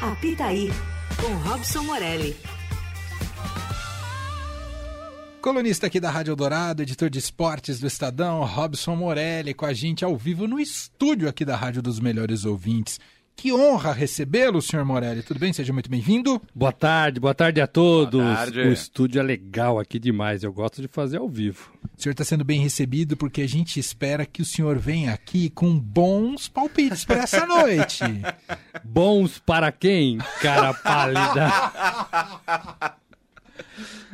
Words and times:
Apitaí, 0.00 0.70
com 1.20 1.34
Robson 1.48 1.82
Morelli. 1.84 2.36
Colunista 5.40 5.86
aqui 5.86 6.00
da 6.00 6.10
Rádio 6.10 6.34
Dourado, 6.34 6.82
editor 6.82 7.08
de 7.08 7.18
esportes 7.18 7.78
do 7.78 7.86
Estadão, 7.86 8.44
Robson 8.44 8.96
Morelli, 8.96 9.54
com 9.54 9.66
a 9.66 9.72
gente 9.72 10.04
ao 10.04 10.16
vivo 10.16 10.46
no 10.46 10.58
estúdio 10.58 11.28
aqui 11.28 11.44
da 11.44 11.56
Rádio 11.56 11.80
dos 11.82 12.00
Melhores 12.00 12.44
Ouvintes. 12.44 12.98
Que 13.36 13.52
honra 13.52 13.92
recebê-lo, 13.92 14.62
senhor 14.62 14.84
Morelli. 14.84 15.22
Tudo 15.22 15.38
bem? 15.40 15.52
Seja 15.52 15.72
muito 15.72 15.90
bem-vindo. 15.90 16.40
Boa 16.54 16.72
tarde, 16.72 17.20
boa 17.20 17.34
tarde 17.34 17.60
a 17.60 17.66
todos. 17.66 18.22
Boa 18.22 18.36
tarde. 18.36 18.60
O 18.60 18.72
estúdio 18.72 19.20
é 19.20 19.22
legal 19.22 19.78
aqui 19.78 19.98
demais. 19.98 20.42
Eu 20.42 20.52
gosto 20.52 20.80
de 20.80 20.88
fazer 20.88 21.18
ao 21.18 21.28
vivo. 21.28 21.70
O 21.96 22.00
senhor 22.00 22.12
está 22.12 22.24
sendo 22.24 22.44
bem 22.44 22.60
recebido 22.60 23.16
porque 23.16 23.42
a 23.42 23.48
gente 23.48 23.78
espera 23.78 24.24
que 24.24 24.40
o 24.40 24.44
senhor 24.44 24.78
venha 24.78 25.12
aqui 25.12 25.50
com 25.50 25.78
bons 25.78 26.48
palpites 26.48 27.04
para 27.04 27.22
essa 27.22 27.44
noite. 27.44 28.02
Bons 28.82 29.38
para 29.38 29.70
quem, 29.72 30.18
cara 30.40 30.72
pálida? 30.72 31.50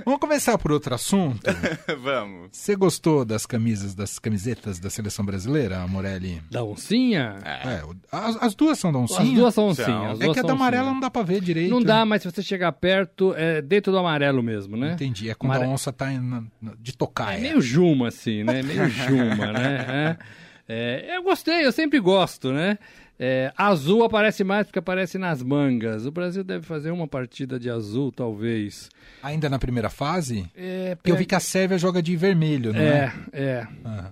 Vamos 0.04 0.20
começar 0.20 0.56
por 0.58 0.72
outro 0.72 0.94
assunto. 0.94 1.40
Vamos. 2.02 2.48
Você 2.52 2.74
gostou 2.76 3.24
das 3.24 3.44
camisas, 3.46 3.94
das 3.94 4.18
camisetas 4.18 4.78
da 4.78 4.88
seleção 4.90 5.24
brasileira, 5.24 5.86
Morelli? 5.86 6.42
Da 6.50 6.62
oncinha? 6.64 7.36
É, 7.44 7.82
as, 8.10 8.36
as 8.42 8.54
duas 8.54 8.78
são 8.78 8.92
da 8.92 8.98
oncinha. 8.98 9.20
As 9.22 9.34
duas 9.34 9.54
são 9.54 9.68
oncinha. 9.68 10.10
as 10.10 10.20
É 10.20 10.24
duas 10.24 10.34
que 10.34 10.40
a 10.40 10.42
da 10.46 10.52
amarela 10.52 10.82
oncinha. 10.84 10.94
não 10.94 11.00
dá 11.00 11.10
pra 11.10 11.22
ver 11.22 11.40
direito. 11.40 11.70
Não 11.70 11.82
dá, 11.82 12.04
mas 12.04 12.22
se 12.22 12.30
você 12.30 12.42
chegar 12.42 12.72
perto, 12.72 13.34
é 13.36 13.60
dentro 13.60 13.92
do 13.92 13.98
amarelo 13.98 14.42
mesmo, 14.42 14.76
né? 14.76 14.92
Entendi. 14.94 15.28
É 15.30 15.34
quando 15.34 15.52
Amare- 15.52 15.66
a 15.68 15.72
onça 15.72 15.92
tá 15.92 16.12
em- 16.12 16.50
de 16.78 16.96
tocar. 16.96 17.36
É 17.36 17.40
meio 17.40 17.60
Juma, 17.60 18.08
assim, 18.08 18.42
né? 18.44 18.62
Meio 18.62 18.88
Juma, 18.90 19.52
né? 19.52 20.16
É. 20.18 20.40
É, 20.72 21.16
eu 21.16 21.22
gostei, 21.24 21.66
eu 21.66 21.72
sempre 21.72 21.98
gosto, 21.98 22.52
né? 22.52 22.78
É, 23.22 23.52
azul 23.54 24.02
aparece 24.02 24.42
mais 24.42 24.66
porque 24.66 24.78
aparece 24.78 25.18
nas 25.18 25.42
mangas. 25.42 26.06
O 26.06 26.10
Brasil 26.10 26.42
deve 26.42 26.64
fazer 26.64 26.90
uma 26.90 27.06
partida 27.06 27.60
de 27.60 27.68
azul, 27.68 28.10
talvez. 28.10 28.88
Ainda 29.22 29.46
na 29.50 29.58
primeira 29.58 29.90
fase? 29.90 30.50
É, 30.56 30.94
Porque 30.94 31.12
eu 31.12 31.16
vi 31.16 31.26
que 31.26 31.34
a 31.34 31.40
Sérvia 31.40 31.76
joga 31.76 32.02
de 32.02 32.16
vermelho, 32.16 32.72
não 32.72 32.80
É, 32.80 33.12
é? 33.30 33.42
é. 33.42 33.66
Ah. 33.84 34.10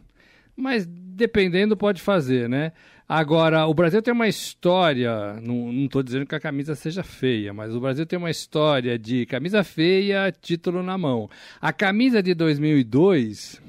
Mas 0.54 0.86
dependendo, 0.86 1.74
pode 1.74 2.02
fazer, 2.02 2.50
né? 2.50 2.72
Agora, 3.08 3.64
o 3.66 3.72
Brasil 3.72 4.02
tem 4.02 4.12
uma 4.12 4.28
história, 4.28 5.40
não, 5.40 5.88
tô 5.88 6.02
dizendo 6.02 6.26
que 6.26 6.34
a 6.34 6.40
camisa 6.40 6.74
seja 6.74 7.02
feia, 7.02 7.54
mas 7.54 7.74
o 7.74 7.80
Brasil 7.80 8.04
tem 8.04 8.18
uma 8.18 8.30
história 8.30 8.98
de 8.98 9.24
camisa 9.24 9.64
feia, 9.64 10.30
título 10.30 10.82
na 10.82 10.98
mão. 10.98 11.30
A 11.58 11.72
camisa 11.72 12.22
de 12.22 12.34
2002 12.34 13.62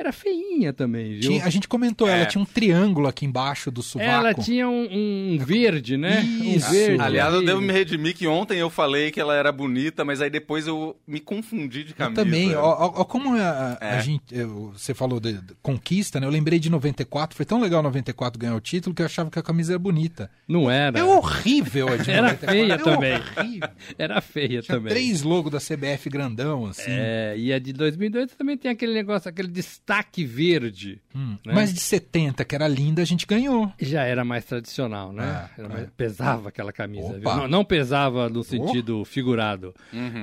era 0.00 0.12
feinha 0.12 0.72
também, 0.72 1.12
viu? 1.12 1.20
Tinha- 1.20 1.44
a 1.44 1.50
gente 1.50 1.68
comentou, 1.68 2.08
ela 2.08 2.22
É. 2.22 2.26
tinha 2.26 2.40
um 2.42 2.44
triângulo 2.44 3.06
aqui 3.06 3.24
embaixo 3.26 3.70
do 3.70 3.82
sovaco. 3.82 4.10
Ela 4.10 4.34
tinha 4.34 4.68
um, 4.68 5.34
um 5.34 5.38
verde, 5.38 5.96
né? 5.96 6.22
Isso. 6.22 6.68
Um 6.68 6.72
verde. 6.72 7.02
Aliás, 7.02 7.32
eu 7.34 7.44
devo 7.44 7.60
me 7.60 7.72
redimir 7.72 8.14
que 8.16 8.26
ontem 8.26 8.58
eu 8.58 8.70
falei 8.70 9.10
que 9.10 9.20
ela 9.20 9.34
era 9.34 9.52
bonita, 9.52 10.04
mas 10.04 10.20
aí 10.20 10.30
depois 10.30 10.66
eu 10.66 10.96
me 11.06 11.20
confundi 11.20 11.84
de 11.84 11.90
Eu 11.90 11.96
camisa. 11.96 12.24
também, 12.24 12.54
ó, 12.56 12.92
ó, 12.96 13.04
como 13.04 13.34
a, 13.34 13.78
É. 13.80 14.00
gente, 14.00 14.22
eu- 14.34 14.72
você 14.76 14.94
falou 14.94 15.20
de, 15.20 15.34
de 15.34 15.54
conquista, 15.62 16.18
né? 16.18 16.26
Eu 16.26 16.30
lembrei 16.30 16.58
de 16.58 16.70
94, 16.70 17.36
foi 17.36 17.44
tão 17.46 17.60
legal 17.60 17.82
94 17.82 18.38
ganhar 18.40 18.54
o 18.56 18.60
título 18.60 18.94
que 18.94 19.02
eu 19.02 19.06
achava 19.06 19.30
que 19.30 19.38
a 19.38 19.42
camisa 19.42 19.72
era 19.72 19.78
bonita. 19.78 20.30
Não 20.48 20.70
era. 20.70 20.98
É 20.98 21.04
horrível 21.04 21.88
a 21.88 21.96
de 21.96 22.10
Era 22.10 22.22
94. 22.32 22.50
feia 22.50 22.72
é 22.72 22.78
também. 22.78 23.14
horrível. 23.14 23.68
Era 23.98 24.20
feia 24.20 24.62
Tinha 24.62 24.76
também. 24.76 24.92
três 24.92 25.22
logos 25.22 25.52
da 25.52 25.58
CBF 25.60 26.08
grandão, 26.08 26.66
assim. 26.66 26.84
É, 26.88 27.34
e 27.36 27.52
a 27.52 27.58
de 27.58 27.72
2002 27.72 28.32
também 28.32 28.56
tem 28.56 28.70
aquele 28.70 28.94
negócio, 28.94 29.28
aquele 29.28 29.48
destaque 29.48 29.89
verde. 30.24 31.00
Hum. 31.14 31.36
né? 31.44 31.52
Mas 31.54 31.72
de 31.74 31.80
70, 31.80 32.44
que 32.44 32.54
era 32.54 32.66
linda, 32.68 33.02
a 33.02 33.04
gente 33.04 33.26
ganhou. 33.26 33.72
Já 33.80 34.02
era 34.04 34.24
mais 34.24 34.44
tradicional, 34.44 35.12
né? 35.12 35.48
É, 35.56 35.60
Era 35.60 35.68
é. 35.68 35.72
mais- 35.74 35.90
Pesava 35.96 36.48
aquela 36.50 36.72
camisa. 36.72 37.18
Não, 37.18 37.48
não 37.48 37.64
pesava 37.64 38.28
no 38.28 38.42
sentido 38.44 39.04
figurado. 39.04 39.74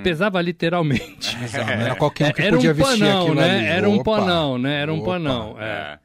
Pesava 0.04 0.42
literalmente. 0.42 1.36
Exato, 1.44 1.66
não 1.66 1.74
era 1.74 1.96
qualquer 1.98 2.30
um 2.30 2.34
que 2.34 2.42
Era 2.42 2.52
um 2.56 2.58
podia 2.58 2.74
vestir 2.74 3.00
panão, 3.00 3.36
né? 3.36 3.58
ali. 3.58 3.66
Era 3.68 3.90
um 3.90 3.96
Opa, 3.96 4.18
panão, 4.20 4.58
né? 4.58 4.82
Era 4.82 4.94
um 4.94 4.98
opa. 5.00 5.06
panão. 5.12 5.56
É. 5.60 5.66
É. 5.66 6.00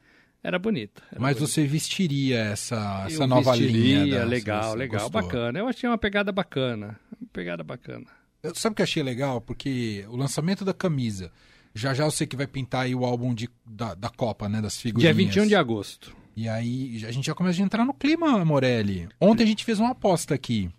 Era 0.45 0.59
bonita. 0.59 1.01
Mas 1.17 1.37
bonita. 1.37 1.39
você 1.53 1.65
vestiria 1.65 2.39
essa, 2.39 3.05
essa 3.07 3.23
Eu 3.23 3.27
nova 3.27 3.51
vestiria, 3.53 4.03
linha. 4.03 4.19
da 4.19 4.25
legal, 4.25 4.75
legal, 4.75 5.01
gostou? 5.03 5.21
bacana. 5.21 5.59
Eu 5.59 5.67
achei 5.69 5.87
uma 5.89 5.97
pegada 5.97 6.31
bacana. 6.33 6.99
Uma 7.19 7.29
pegada 7.31 7.63
bacana. 7.63 8.05
Eu- 8.43 8.53
sabe 8.53 8.73
o 8.73 8.75
que 8.75 8.81
eu 8.81 8.83
achei 8.83 9.01
legal? 9.01 9.39
Porque 9.39 10.03
o 10.09 10.17
lançamento 10.17 10.65
da 10.65 10.73
camisa, 10.73 11.31
já 11.73 11.93
já 11.93 12.03
eu 12.03 12.11
sei 12.11 12.27
que 12.27 12.35
vai 12.35 12.47
pintar 12.47 12.85
aí 12.85 12.93
o 12.93 13.05
álbum 13.05 13.33
de, 13.33 13.49
da, 13.65 13.93
da 13.93 14.09
Copa, 14.09 14.47
né? 14.47 14.61
Das 14.61 14.77
figurinhas. 14.77 15.15
Dia 15.15 15.25
21 15.25 15.47
de 15.47 15.55
agosto. 15.55 16.15
E 16.35 16.47
aí 16.47 17.03
a 17.05 17.11
gente 17.11 17.25
já 17.25 17.35
começa 17.35 17.61
a 17.61 17.65
entrar 17.65 17.85
no 17.85 17.93
clima, 17.93 18.43
Morelli. 18.43 19.07
Ontem 19.19 19.43
a 19.43 19.47
gente 19.47 19.63
fez 19.63 19.79
uma 19.79 19.91
aposta 19.91 20.33
aqui. 20.33 20.69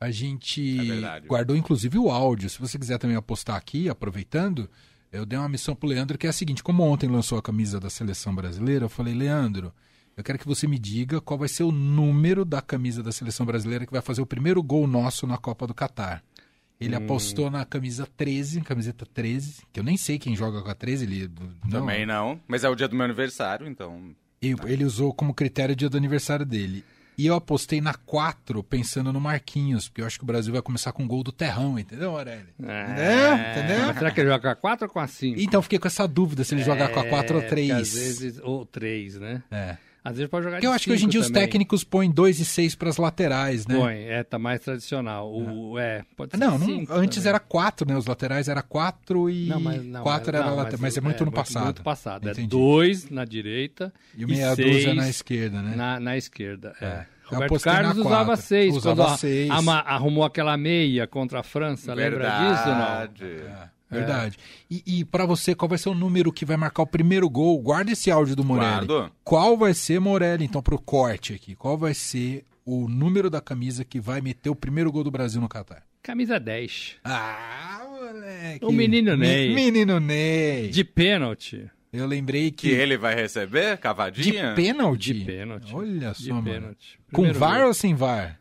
A 0.00 0.10
gente 0.10 0.90
É 1.04 1.20
guardou 1.20 1.56
inclusive 1.56 1.98
o 1.98 2.10
áudio. 2.10 2.50
Se 2.50 2.58
você 2.58 2.78
quiser 2.78 2.98
também 2.98 3.16
apostar 3.16 3.56
aqui, 3.56 3.88
aproveitando, 3.88 4.68
eu 5.12 5.24
dei 5.24 5.38
uma 5.38 5.48
missão 5.48 5.74
pro 5.74 5.88
Leandro 5.88 6.18
que 6.18 6.26
é 6.26 6.30
a 6.30 6.32
seguinte: 6.32 6.62
como 6.62 6.82
ontem 6.82 7.08
lançou 7.08 7.38
a 7.38 7.42
camisa 7.42 7.78
da 7.78 7.88
seleção 7.88 8.34
brasileira, 8.34 8.86
eu 8.86 8.88
falei, 8.88 9.14
Leandro, 9.14 9.72
eu 10.16 10.24
quero 10.24 10.38
que 10.38 10.46
você 10.46 10.66
me 10.66 10.78
diga 10.78 11.20
qual 11.20 11.38
vai 11.38 11.48
ser 11.48 11.62
o 11.62 11.72
número 11.72 12.44
da 12.44 12.60
camisa 12.60 13.02
da 13.02 13.12
seleção 13.12 13.46
brasileira 13.46 13.86
que 13.86 13.92
vai 13.92 14.02
fazer 14.02 14.20
o 14.20 14.26
primeiro 14.26 14.62
gol 14.62 14.86
nosso 14.86 15.26
na 15.26 15.38
Copa 15.38 15.66
do 15.66 15.74
Catar. 15.74 16.22
Ele 16.80 16.96
apostou 16.96 17.48
na 17.50 17.64
camisa 17.64 18.08
13, 18.16 18.60
camiseta 18.62 19.06
13, 19.06 19.62
que 19.72 19.78
eu 19.78 19.84
nem 19.84 19.96
sei 19.96 20.18
quem 20.18 20.34
joga 20.34 20.62
com 20.62 20.68
a 20.70 20.74
13. 20.74 21.04
Ele, 21.04 21.30
não, 21.64 21.80
Também 21.80 22.04
não. 22.04 22.40
Mas 22.48 22.64
é 22.64 22.68
o 22.68 22.74
dia 22.74 22.88
do 22.88 22.96
meu 22.96 23.04
aniversário, 23.04 23.68
então. 23.68 24.14
e 24.40 24.54
ele 24.66 24.84
usou 24.84 25.14
como 25.14 25.32
critério 25.32 25.74
o 25.74 25.76
dia 25.76 25.88
do 25.88 25.96
aniversário 25.96 26.44
dele. 26.44 26.84
E 27.16 27.26
eu 27.26 27.34
apostei 27.34 27.80
na 27.80 27.94
4 27.94 28.62
pensando 28.64 29.12
no 29.12 29.20
Marquinhos, 29.20 29.88
porque 29.88 30.00
eu 30.00 30.06
acho 30.06 30.18
que 30.18 30.24
o 30.24 30.26
Brasil 30.26 30.52
vai 30.52 30.62
começar 30.62 30.92
com 30.92 31.04
o 31.04 31.06
gol 31.06 31.22
do 31.22 31.30
Terrão, 31.30 31.78
entendeu, 31.78 32.16
Aurélio? 32.16 32.48
Entendeu? 32.58 33.34
Entendeu? 33.34 33.86
Mas 33.86 33.98
será 33.98 34.10
que 34.10 34.20
ele 34.20 34.30
joga 34.30 34.40
com 34.40 34.48
a 34.48 34.56
4 34.56 34.86
ou 34.86 34.92
com 34.92 34.98
a 34.98 35.06
5? 35.06 35.40
Então 35.40 35.58
eu 35.58 35.62
fiquei 35.62 35.78
com 35.78 35.86
essa 35.86 36.08
dúvida 36.08 36.42
se 36.42 36.54
ele 36.54 36.62
jogar 36.64 36.88
com 36.88 37.00
a 37.00 37.06
4 37.06 37.36
ou 37.36 37.42
3. 37.42 37.70
Às 37.70 37.92
vezes, 37.92 38.40
ou 38.42 38.64
3, 38.64 39.20
né? 39.20 39.42
É. 39.50 39.76
Às 40.04 40.16
vezes 40.16 40.28
pode 40.28 40.42
jogar 40.44 40.56
Porque 40.56 40.66
eu 40.66 40.70
de 40.72 40.74
acho 40.74 40.84
que 40.84 40.90
hoje 40.92 41.04
em 41.04 41.08
dia 41.08 41.20
cinco 41.20 41.26
os 41.28 41.32
também. 41.32 41.42
técnicos 41.48 41.84
põem 41.84 42.10
2 42.10 42.40
e 42.40 42.44
6 42.44 42.74
para 42.74 42.88
as 42.90 42.96
laterais, 42.96 43.66
né? 43.68 43.76
Põe, 43.78 43.94
é, 44.02 44.24
tá 44.24 44.36
mais 44.36 44.58
tradicional. 44.60 45.32
O, 45.32 45.78
é, 45.78 46.02
pode 46.16 46.32
ser 46.32 46.38
Não, 46.38 46.58
não 46.58 46.78
antes 46.90 47.18
também. 47.18 47.28
era 47.28 47.38
4, 47.38 47.86
né? 47.88 47.96
Os 47.96 48.06
laterais 48.06 48.48
era 48.48 48.62
4 48.62 49.30
e 49.30 49.46
Não, 49.46 49.60
mas, 49.60 49.84
não, 49.84 50.02
4 50.02 50.32
mas- 50.32 50.40
era 50.40 50.50
não, 50.50 50.56
lateral, 50.56 50.78
mas, 50.82 50.96
é 50.96 51.00
muito 51.00 51.24
no 51.24 51.30
passado. 51.30 51.64
Muito 51.66 51.82
passado. 51.82 52.28
É 52.28 52.32
Entendi. 52.32 52.48
dois 52.48 53.08
na 53.10 53.24
direita 53.24 53.92
E 54.18 54.26
meia 54.26 54.54
seis 54.56 54.74
dúzia 54.76 54.94
na 54.94 55.08
esquerda, 55.08 55.62
né? 55.62 55.74
na, 55.76 56.00
na 56.00 56.16
esquerda. 56.16 56.74
É. 56.80 56.84
É. 56.86 57.06
Roberto 57.26 57.60
Carlos 57.60 57.96
usava 57.96 58.36
seis 58.36 58.76
Usava 58.76 59.04
quando 59.04 59.08
a- 59.14 59.16
seis. 59.16 59.50
ama- 59.50 59.78
arrumou 59.86 60.24
aquela 60.24 60.56
meia 60.56 61.06
contra 61.06 61.40
a 61.40 61.42
França. 61.42 61.94
Lembra 61.94 62.28
disso 62.28 62.68
ou 62.68 62.74
não? 62.74 63.58
Verdade. 63.92 64.12
É, 64.12 64.20
verdade. 64.22 64.38
E, 64.70 65.00
e 65.00 65.04
para 65.04 65.24
você, 65.26 65.54
qual 65.54 65.68
vai 65.68 65.78
ser 65.78 65.88
o 65.88 65.94
número 65.94 66.32
que 66.32 66.44
vai 66.44 66.56
marcar 66.56 66.82
o 66.82 66.86
primeiro 66.86 67.28
gol? 67.30 67.60
Guarda 67.60 67.92
esse 67.92 68.10
áudio 68.10 68.34
do 68.34 68.44
Morelli. 68.44 68.86
Guardo. 68.86 69.12
Qual 69.22 69.56
vai 69.56 69.74
ser, 69.74 70.00
Morelli, 70.00 70.44
então, 70.44 70.62
pro 70.62 70.78
corte 70.80 71.32
aqui? 71.34 71.54
Qual 71.54 71.76
vai 71.78 71.94
ser 71.94 72.44
o 72.64 72.88
número 72.88 73.28
da 73.28 73.40
camisa 73.40 73.84
que 73.84 74.00
vai 74.00 74.20
meter 74.20 74.50
o 74.50 74.54
primeiro 74.56 74.90
gol 74.92 75.04
do 75.04 75.10
Brasil 75.10 75.40
no 75.40 75.48
Catar? 75.48 75.82
Camisa 76.02 76.40
10. 76.40 76.96
Ah, 77.04 77.82
moleque. 77.88 78.64
O 78.64 78.72
menino 78.72 79.16
Me- 79.16 79.26
Ney. 79.26 79.54
Menino 79.54 80.00
Ney. 80.00 80.68
De 80.68 80.82
pênalti. 80.82 81.70
Eu 81.92 82.06
lembrei 82.06 82.50
Que 82.50 82.68
que... 82.70 82.74
ele 82.74 82.96
vai 82.96 83.14
receber? 83.14 83.72
De 83.76 83.82
Cavadinha? 83.82 84.54
pênalti? 84.54 85.12
De 85.12 85.24
pênalti. 85.24 85.74
Olha 85.74 86.10
De 86.12 86.24
só, 86.24 86.34
mano. 86.34 86.44
pênalti. 86.44 86.98
Com 87.12 87.32
VAR 87.34 87.58
gol. 87.58 87.66
ou 87.68 87.74
sem 87.74 87.94
VAR? 87.94 88.40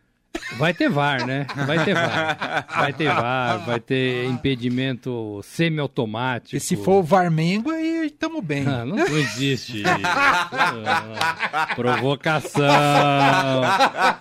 Vai 0.57 0.73
ter 0.73 0.89
VAR, 0.89 1.25
né? 1.25 1.47
Vai 1.65 1.83
ter 1.83 1.93
VAR. 1.93 2.65
Vai 2.77 2.93
ter 2.93 3.05
VAR, 3.07 3.65
vai 3.65 3.79
ter 3.79 4.25
impedimento 4.25 5.39
semi-automático. 5.43 6.55
E 6.55 6.59
se 6.59 6.75
for 6.75 6.99
o 6.99 7.03
Varmengo, 7.03 7.71
aí 7.71 8.09
tamo 8.19 8.41
bem. 8.41 8.65
Ah, 8.67 8.83
não, 8.85 8.97
não 8.97 9.17
existe 9.17 9.77
isso. 9.81 9.87
Ah, 10.03 11.67
Provocação. 11.75 12.61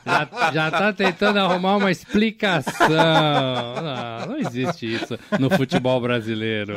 Já, 0.07 0.51
já 0.53 0.71
tá 0.71 0.93
tentando 0.93 1.39
arrumar 1.39 1.77
uma 1.77 1.91
explicação. 1.91 2.89
Não, 2.89 4.27
não 4.29 4.39
existe 4.39 4.93
isso 4.95 5.19
no 5.39 5.51
futebol 5.51 6.01
brasileiro. 6.01 6.75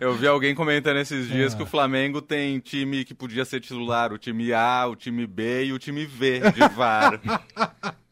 Eu 0.00 0.14
vi 0.14 0.26
alguém 0.26 0.54
comentando 0.54 0.98
esses 0.98 1.28
dias 1.28 1.54
Ah. 1.54 1.56
que 1.56 1.62
o 1.62 1.66
Flamengo 1.66 2.20
tem 2.20 2.58
time 2.60 3.04
que 3.04 3.14
podia 3.14 3.44
ser 3.44 3.60
titular, 3.60 4.12
o 4.12 4.18
time 4.18 4.52
A, 4.52 4.86
o 4.86 4.94
time 4.96 5.26
B 5.26 5.64
e 5.66 5.72
o 5.72 5.78
time 5.78 6.04
V 6.04 6.40
de 6.52 6.60
VAR. 6.74 7.20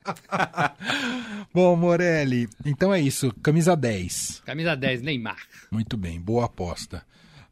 Bom, 1.53 1.77
Morelli, 1.77 2.49
então 2.65 2.93
é 2.93 3.01
isso. 3.01 3.33
Camisa 3.43 3.77
10. 3.77 4.43
Camisa 4.45 4.77
10, 4.77 5.03
Neymar. 5.03 5.39
Muito 5.71 5.97
bem, 5.97 6.21
boa 6.21 6.47
aposta. 6.47 7.05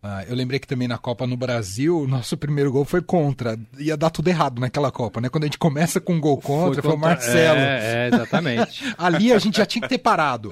Ah, 0.05 0.25
eu 0.27 0.35
lembrei 0.35 0.59
que 0.59 0.67
também 0.67 0.89
na 0.89 0.99
Copa 0.99 1.29
no 1.29 1.37
Brasil, 1.37 2.01
o 2.01 2.09
nosso 2.09 2.37
primeiro 2.37 2.73
gol 2.73 2.85
foi 2.85 3.01
contra. 3.01 3.57
Ia 3.79 3.97
dar 3.97 4.11
tudo 4.11 4.27
errado 4.27 4.59
naquela 4.59 4.91
Copa, 4.91 5.21
né? 5.21 5.29
Quando 5.29 5.45
a 5.45 5.47
gente 5.47 5.59
começa 5.59 6.01
com 6.01 6.15
um 6.15 6.21
gol 6.21 6.39
contra, 6.39 6.83
foi, 6.83 6.91
foi 6.91 6.99
o 6.99 7.01
Marcelo. 7.01 7.61
É, 7.61 8.07
é 8.07 8.09
exatamente. 8.09 8.83
Ali 8.99 9.33
a 9.33 9.39
gente 9.39 9.59
já 9.59 9.65
tinha 9.65 9.81
que 9.83 9.89
ter 9.89 9.99
parado. 9.99 10.51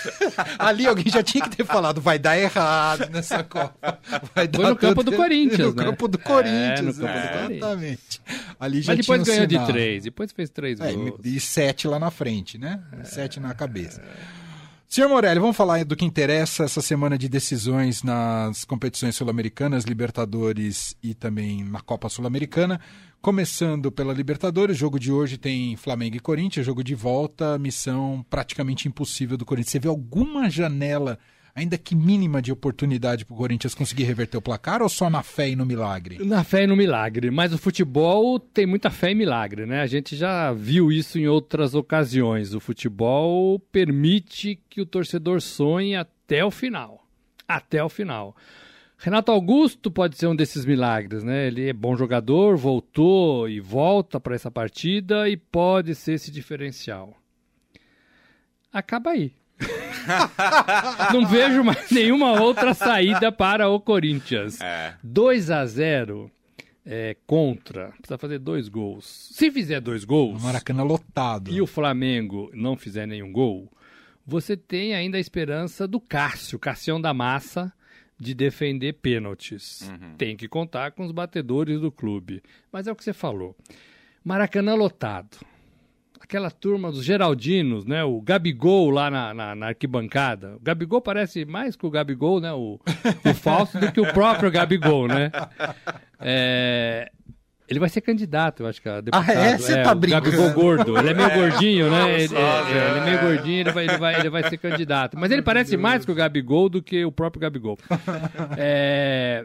Ali 0.58 0.86
alguém 0.86 1.08
já 1.08 1.22
tinha 1.22 1.42
que 1.42 1.56
ter 1.56 1.64
falado, 1.64 2.02
vai 2.02 2.18
dar 2.18 2.36
errado 2.38 3.08
nessa 3.10 3.42
Copa. 3.42 3.98
Vai 4.34 4.46
foi 4.52 4.66
no 4.66 4.76
campo 4.76 5.02
do 5.02 5.12
Corinthians, 5.12 5.74
no 5.74 5.74
né? 5.74 5.84
Campo 5.84 6.06
do 6.06 6.18
Corinthians, 6.18 6.78
é, 6.78 6.82
no 6.82 6.94
campo 6.94 7.08
é. 7.08 7.22
do 7.22 7.28
Corinthians. 7.30 7.56
Exatamente. 7.56 8.20
Ali 8.60 8.82
já 8.82 8.92
Mas 8.92 9.06
depois 9.06 9.22
tinha 9.22 9.34
um 9.34 9.36
ganhou 9.36 9.50
sinal. 9.50 9.66
de 9.66 9.72
três, 9.72 10.04
depois 10.04 10.32
fez 10.32 10.50
três 10.50 10.80
É, 10.80 10.92
gols. 10.92 11.20
e 11.24 11.40
sete 11.40 11.88
lá 11.88 11.98
na 11.98 12.10
frente, 12.10 12.58
né? 12.58 12.78
Sete 13.04 13.40
na 13.40 13.54
cabeça. 13.54 14.02
Senhor 14.92 15.08
Morelli, 15.08 15.40
vamos 15.40 15.56
falar 15.56 15.86
do 15.86 15.96
que 15.96 16.04
interessa 16.04 16.64
essa 16.64 16.82
semana 16.82 17.16
de 17.16 17.26
decisões 17.26 18.02
nas 18.02 18.62
competições 18.62 19.16
sul-americanas, 19.16 19.84
Libertadores 19.84 20.94
e 21.02 21.14
também 21.14 21.64
na 21.64 21.80
Copa 21.80 22.10
Sul-Americana. 22.10 22.78
Começando 23.18 23.90
pela 23.90 24.12
Libertadores, 24.12 24.76
o 24.76 24.78
jogo 24.78 25.00
de 25.00 25.10
hoje 25.10 25.38
tem 25.38 25.78
Flamengo 25.78 26.16
e 26.16 26.20
Corinthians, 26.20 26.66
jogo 26.66 26.84
de 26.84 26.94
volta, 26.94 27.58
missão 27.58 28.22
praticamente 28.28 28.86
impossível 28.86 29.38
do 29.38 29.46
Corinthians. 29.46 29.70
Você 29.70 29.78
vê 29.78 29.88
alguma 29.88 30.50
janela, 30.50 31.18
ainda 31.54 31.76
que 31.76 31.94
mínima, 31.94 32.40
de 32.40 32.50
oportunidade 32.50 33.24
para 33.24 33.34
o 33.34 33.36
Corinthians 33.36 33.74
conseguir 33.74 34.04
reverter 34.04 34.36
o 34.36 34.42
placar 34.42 34.82
ou 34.82 34.88
só 34.88 35.10
na 35.10 35.22
fé 35.22 35.50
e 35.50 35.56
no 35.56 35.66
milagre? 35.66 36.24
Na 36.24 36.42
fé 36.44 36.64
e 36.64 36.66
no 36.66 36.76
milagre, 36.76 37.30
mas 37.30 37.52
o 37.52 37.58
futebol 37.58 38.38
tem 38.38 38.66
muita 38.66 38.90
fé 38.90 39.10
e 39.10 39.14
milagre, 39.14 39.66
né? 39.66 39.80
A 39.82 39.86
gente 39.86 40.16
já 40.16 40.52
viu 40.52 40.90
isso 40.90 41.18
em 41.18 41.28
outras 41.28 41.74
ocasiões. 41.74 42.54
O 42.54 42.60
futebol 42.60 43.58
permite 43.58 44.58
que 44.68 44.80
o 44.80 44.86
torcedor 44.86 45.40
sonhe 45.40 45.94
até 45.94 46.44
o 46.44 46.50
final. 46.50 47.06
Até 47.46 47.82
o 47.82 47.88
final. 47.88 48.34
Renato 48.96 49.32
Augusto 49.32 49.90
pode 49.90 50.16
ser 50.16 50.28
um 50.28 50.36
desses 50.36 50.64
milagres, 50.64 51.24
né? 51.24 51.48
Ele 51.48 51.68
é 51.68 51.72
bom 51.72 51.96
jogador, 51.96 52.56
voltou 52.56 53.48
e 53.48 53.58
volta 53.58 54.20
para 54.20 54.36
essa 54.36 54.48
partida 54.48 55.28
e 55.28 55.36
pode 55.36 55.94
ser 55.94 56.12
esse 56.12 56.30
diferencial. 56.30 57.16
Acaba 58.72 59.10
aí. 59.10 59.32
Não 61.12 61.26
vejo 61.26 61.62
mais 61.62 61.90
nenhuma 61.90 62.40
outra 62.40 62.74
saída 62.74 63.30
para 63.30 63.68
o 63.68 63.80
Corinthians. 63.80 64.60
É. 64.60 64.94
2 65.02 65.50
a 65.50 65.64
0 65.66 66.30
é, 66.84 67.16
contra. 67.26 67.88
Precisa 67.98 68.18
fazer 68.18 68.38
dois 68.38 68.68
gols. 68.68 69.28
Se 69.32 69.50
fizer 69.50 69.80
dois 69.80 70.02
O 70.04 70.06
gols 70.06 70.42
Maracanã 70.42 70.82
lotado. 70.82 71.50
e 71.50 71.60
o 71.60 71.66
Flamengo 71.66 72.50
não 72.54 72.76
fizer 72.76 73.06
nenhum 73.06 73.30
gol, 73.32 73.70
você 74.26 74.56
tem 74.56 74.94
ainda 74.94 75.16
a 75.16 75.20
esperança 75.20 75.86
do 75.86 76.00
Cássio, 76.00 76.58
Cassião 76.58 77.00
da 77.00 77.14
Massa, 77.14 77.72
de 78.18 78.34
defender 78.34 78.94
pênaltis. 78.94 79.90
Tem 80.16 80.36
que 80.36 80.48
contar 80.48 80.92
com 80.92 81.04
os 81.04 81.10
batedores 81.12 81.80
do 81.80 81.90
clube. 81.90 82.42
Mas 82.70 82.86
é 82.86 82.92
o 82.92 82.96
que 82.96 83.02
você 83.04 83.12
falou. 83.12 83.56
Maracanã 84.24 84.74
lotado. 84.74 85.38
Aquela 86.22 86.50
turma 86.50 86.90
dos 86.90 87.04
Geraldinos, 87.04 87.84
né? 87.84 88.04
O 88.04 88.20
Gabigol 88.22 88.90
lá 88.90 89.10
na, 89.10 89.34
na, 89.34 89.54
na 89.54 89.66
arquibancada. 89.66 90.54
O 90.56 90.60
Gabigol 90.60 91.00
parece 91.02 91.44
mais 91.44 91.74
que 91.74 91.84
o 91.84 91.90
Gabigol, 91.90 92.40
né? 92.40 92.52
O, 92.52 92.78
o 93.24 93.34
falso 93.34 93.78
do 93.80 93.90
que 93.90 94.00
o 94.00 94.12
próprio 94.12 94.50
Gabigol, 94.50 95.08
né? 95.08 95.30
É, 96.20 97.10
Ele 97.68 97.80
vai 97.80 97.88
ser 97.88 98.00
candidato, 98.02 98.62
eu 98.62 98.66
acho 98.68 98.80
que 98.80 98.88
a 98.88 99.00
deputado. 99.00 99.30
é? 99.30 99.58
Você 99.58 99.82
tá 99.82 99.92
o 99.92 99.94
brincando? 99.96 100.30
Gabigol 100.30 100.52
gordo. 100.52 100.96
Ele 100.96 101.10
é 101.10 101.14
meio 101.14 101.34
gordinho, 101.34 101.90
né? 101.90 102.20
Ele, 102.22 102.34
é, 102.36 102.40
é, 102.40 102.90
ele 102.90 102.98
é 102.98 103.04
meio 103.04 103.20
gordinho, 103.20 103.60
ele 103.60 103.72
vai, 103.72 103.84
ele, 103.84 103.96
vai, 103.98 104.20
ele 104.20 104.30
vai 104.30 104.48
ser 104.48 104.58
candidato. 104.58 105.18
Mas 105.18 105.30
ele 105.32 105.42
parece 105.42 105.76
mais 105.76 106.06
com 106.06 106.12
o 106.12 106.14
Gabigol 106.14 106.68
do 106.68 106.80
que 106.82 107.04
o 107.04 107.10
próprio 107.12 107.40
Gabigol. 107.40 107.76
É, 108.56 109.44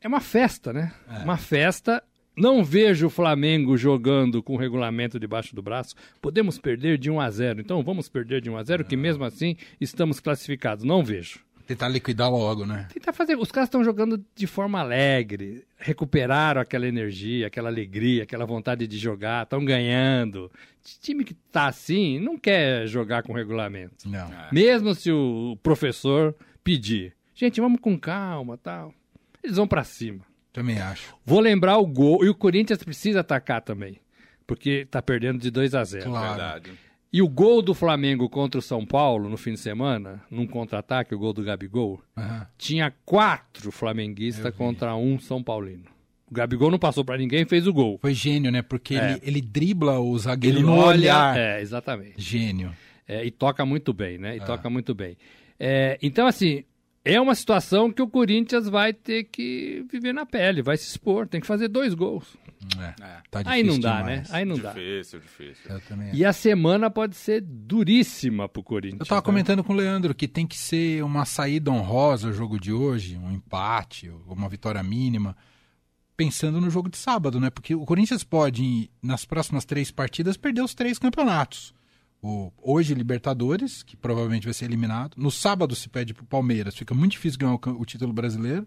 é 0.00 0.08
uma 0.08 0.20
festa, 0.20 0.72
né? 0.72 0.92
Uma 1.22 1.36
festa. 1.36 2.02
Não 2.36 2.62
vejo 2.62 3.06
o 3.06 3.10
Flamengo 3.10 3.78
jogando 3.78 4.42
com 4.42 4.54
o 4.54 4.58
regulamento 4.58 5.18
debaixo 5.18 5.54
do 5.56 5.62
braço. 5.62 5.94
Podemos 6.20 6.58
perder 6.58 6.98
de 6.98 7.10
1 7.10 7.18
a 7.18 7.30
0. 7.30 7.60
Então 7.60 7.82
vamos 7.82 8.10
perder 8.10 8.42
de 8.42 8.50
1 8.50 8.56
a 8.58 8.62
0, 8.62 8.84
que 8.84 8.96
mesmo 8.96 9.24
assim 9.24 9.56
estamos 9.80 10.20
classificados. 10.20 10.84
Não 10.84 11.02
vejo. 11.02 11.40
Tentar 11.66 11.88
liquidar 11.88 12.30
logo, 12.30 12.64
né? 12.64 12.86
Tentar 12.92 13.12
fazer. 13.12 13.36
Os 13.36 13.50
caras 13.50 13.66
estão 13.66 13.82
jogando 13.82 14.22
de 14.36 14.46
forma 14.46 14.78
alegre, 14.78 15.64
recuperaram 15.76 16.60
aquela 16.60 16.86
energia, 16.86 17.48
aquela 17.48 17.68
alegria, 17.68 18.22
aquela 18.22 18.44
vontade 18.44 18.86
de 18.86 18.98
jogar, 18.98 19.42
estão 19.42 19.64
ganhando. 19.64 20.52
Time 21.00 21.24
que 21.24 21.34
tá 21.34 21.66
assim 21.66 22.20
não 22.20 22.38
quer 22.38 22.86
jogar 22.86 23.24
com 23.24 23.32
regulamento. 23.32 24.08
Não. 24.08 24.30
Mesmo 24.52 24.94
se 24.94 25.10
o 25.10 25.58
professor 25.60 26.36
pedir. 26.62 27.14
Gente, 27.34 27.60
vamos 27.60 27.80
com 27.80 27.98
calma, 27.98 28.56
tal. 28.56 28.94
Eles 29.42 29.56
vão 29.56 29.66
pra 29.66 29.82
cima. 29.82 30.20
Também 30.56 30.78
acho. 30.80 31.14
Vou 31.24 31.38
lembrar 31.40 31.76
o 31.76 31.86
gol 31.86 32.24
e 32.24 32.28
o 32.30 32.34
Corinthians 32.34 32.82
precisa 32.82 33.20
atacar 33.20 33.60
também, 33.60 34.00
porque 34.46 34.86
tá 34.90 35.02
perdendo 35.02 35.38
de 35.38 35.50
2 35.50 35.74
a 35.74 35.84
0. 35.84 36.04
Claro. 36.06 36.28
Verdade. 36.28 36.70
E 37.12 37.20
o 37.20 37.28
gol 37.28 37.60
do 37.60 37.74
Flamengo 37.74 38.26
contra 38.28 38.58
o 38.58 38.62
São 38.62 38.84
Paulo 38.86 39.28
no 39.28 39.36
fim 39.36 39.52
de 39.52 39.60
semana, 39.60 40.22
num 40.30 40.46
contra-ataque, 40.46 41.14
o 41.14 41.18
gol 41.18 41.32
do 41.34 41.42
Gabigol, 41.44 42.00
Aham. 42.16 42.46
tinha 42.56 42.90
quatro 43.04 43.70
flamenguistas 43.70 44.54
contra 44.54 44.96
um 44.96 45.18
São 45.18 45.42
Paulino. 45.42 45.84
O 46.30 46.34
Gabigol 46.34 46.70
não 46.70 46.78
passou 46.78 47.04
pra 47.04 47.18
ninguém 47.18 47.42
e 47.42 47.46
fez 47.46 47.66
o 47.66 47.72
gol. 47.72 47.98
Foi 48.00 48.14
gênio, 48.14 48.50
né? 48.50 48.62
Porque 48.62 48.96
É. 48.96 49.12
ele, 49.12 49.20
ele 49.22 49.40
dribla 49.42 50.00
o 50.00 50.18
zagueiro 50.18 50.58
Ele 50.58 50.64
no 50.66 50.72
olha, 50.72 50.98
olhar. 50.98 51.36
é, 51.38 51.60
exatamente. 51.60 52.14
Gênio. 52.20 52.74
É, 53.06 53.24
e 53.24 53.30
toca 53.30 53.64
muito 53.66 53.92
bem, 53.92 54.18
né? 54.18 54.36
E 54.36 54.40
toca 54.40 54.68
muito 54.70 54.94
bem. 54.94 55.16
É, 55.60 55.96
então, 56.02 56.26
assim, 56.26 56.64
é 57.06 57.20
uma 57.20 57.34
situação 57.36 57.92
que 57.92 58.02
o 58.02 58.08
Corinthians 58.08 58.68
vai 58.68 58.92
ter 58.92 59.24
que 59.24 59.86
viver 59.90 60.12
na 60.12 60.26
pele, 60.26 60.60
vai 60.60 60.76
se 60.76 60.88
expor, 60.88 61.28
tem 61.28 61.40
que 61.40 61.46
fazer 61.46 61.68
dois 61.68 61.94
gols. 61.94 62.36
É, 62.80 62.94
É. 63.00 63.22
Tá 63.30 63.42
Aí 63.44 63.62
não 63.62 63.74
difícil 63.74 63.82
dá, 63.82 63.96
demais. 63.98 64.28
né? 64.28 64.36
Aí 64.36 64.44
não 64.44 64.58
dá. 64.58 64.72
difícil, 64.72 65.20
difícil. 65.20 65.80
Também 65.88 66.10
E 66.12 66.24
a 66.24 66.32
semana 66.32 66.90
pode 66.90 67.14
ser 67.14 67.40
duríssima 67.40 68.48
pro 68.48 68.62
Corinthians. 68.62 69.00
Eu 69.00 69.06
tava 69.06 69.20
né? 69.20 69.24
comentando 69.24 69.62
com 69.62 69.72
o 69.72 69.76
Leandro 69.76 70.14
que 70.14 70.26
tem 70.26 70.46
que 70.46 70.58
ser 70.58 71.04
uma 71.04 71.24
saída 71.24 71.70
honrosa 71.70 72.28
o 72.28 72.32
jogo 72.32 72.58
de 72.58 72.72
hoje, 72.72 73.16
um 73.16 73.30
empate, 73.30 74.10
ou 74.10 74.34
uma 74.34 74.48
vitória 74.48 74.82
mínima, 74.82 75.36
pensando 76.16 76.60
no 76.60 76.70
jogo 76.70 76.88
de 76.88 76.96
sábado, 76.96 77.38
né? 77.38 77.50
Porque 77.50 77.74
o 77.74 77.84
Corinthians 77.84 78.24
pode, 78.24 78.90
nas 79.00 79.24
próximas 79.24 79.64
três 79.64 79.92
partidas, 79.92 80.36
perder 80.36 80.62
os 80.62 80.74
três 80.74 80.98
campeonatos. 80.98 81.75
O, 82.22 82.52
hoje, 82.60 82.94
Libertadores, 82.94 83.82
que 83.82 83.96
provavelmente 83.96 84.44
vai 84.44 84.54
ser 84.54 84.64
eliminado. 84.64 85.14
No 85.16 85.30
sábado 85.30 85.74
se 85.74 85.88
pede 85.88 86.14
pro 86.14 86.24
Palmeiras, 86.24 86.74
fica 86.74 86.94
muito 86.94 87.12
difícil 87.12 87.38
ganhar 87.38 87.54
o, 87.54 87.80
o 87.80 87.84
título 87.84 88.12
brasileiro. 88.12 88.66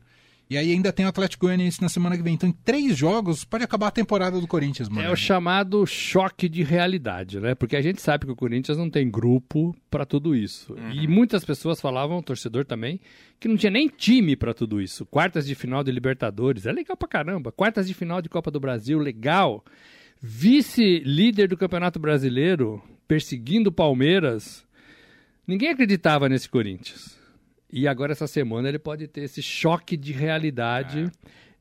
E 0.49 0.57
aí 0.57 0.71
ainda 0.71 0.91
tem 0.91 1.05
o 1.05 1.09
Atlético 1.09 1.45
Goianiense 1.45 1.79
na 1.79 1.89
semana 1.89 2.17
que 2.17 2.23
vem. 2.23 2.33
Então, 2.33 2.49
em 2.49 2.51
três 2.51 2.97
jogos, 2.97 3.45
pode 3.45 3.63
acabar 3.63 3.89
a 3.89 3.91
temporada 3.91 4.41
do 4.41 4.47
Corinthians, 4.47 4.89
mano. 4.89 5.07
É 5.07 5.11
o 5.11 5.15
chamado 5.15 5.85
choque 5.85 6.49
de 6.49 6.63
realidade, 6.63 7.39
né? 7.39 7.53
Porque 7.53 7.75
a 7.75 7.81
gente 7.83 8.01
sabe 8.01 8.25
que 8.25 8.31
o 8.31 8.35
Corinthians 8.35 8.75
não 8.75 8.89
tem 8.89 9.11
grupo 9.11 9.75
para 9.91 10.07
tudo 10.07 10.35
isso. 10.35 10.75
E 10.91 11.07
muitas 11.07 11.45
pessoas 11.45 11.79
falavam, 11.79 12.23
torcedor 12.23 12.65
também, 12.65 12.99
que 13.39 13.47
não 13.47 13.55
tinha 13.57 13.69
nem 13.69 13.87
time 13.87 14.35
para 14.35 14.51
tudo 14.51 14.81
isso. 14.81 15.05
Quartas 15.05 15.45
de 15.45 15.53
final 15.53 15.83
de 15.83 15.91
Libertadores, 15.91 16.65
é 16.65 16.71
legal 16.71 16.97
pra 16.97 17.07
caramba. 17.07 17.51
Quartas 17.51 17.87
de 17.87 17.93
final 17.93 18.19
de 18.19 18.27
Copa 18.27 18.49
do 18.49 18.59
Brasil, 18.59 18.97
legal. 18.97 19.63
Vice-líder 20.19 21.47
do 21.47 21.57
Campeonato 21.57 21.99
Brasileiro, 21.99 22.81
perseguindo 23.09 23.69
o 23.69 23.73
Palmeiras. 23.73 24.63
Ninguém 25.47 25.69
acreditava 25.69 26.29
nesse 26.29 26.47
Corinthians. 26.47 27.17
E 27.73 27.87
agora, 27.87 28.11
essa 28.11 28.27
semana, 28.27 28.69
ele 28.69 28.77
pode 28.77 29.07
ter 29.07 29.21
esse 29.21 29.41
choque 29.41 29.97
de 29.97 30.13
realidade. 30.13 31.11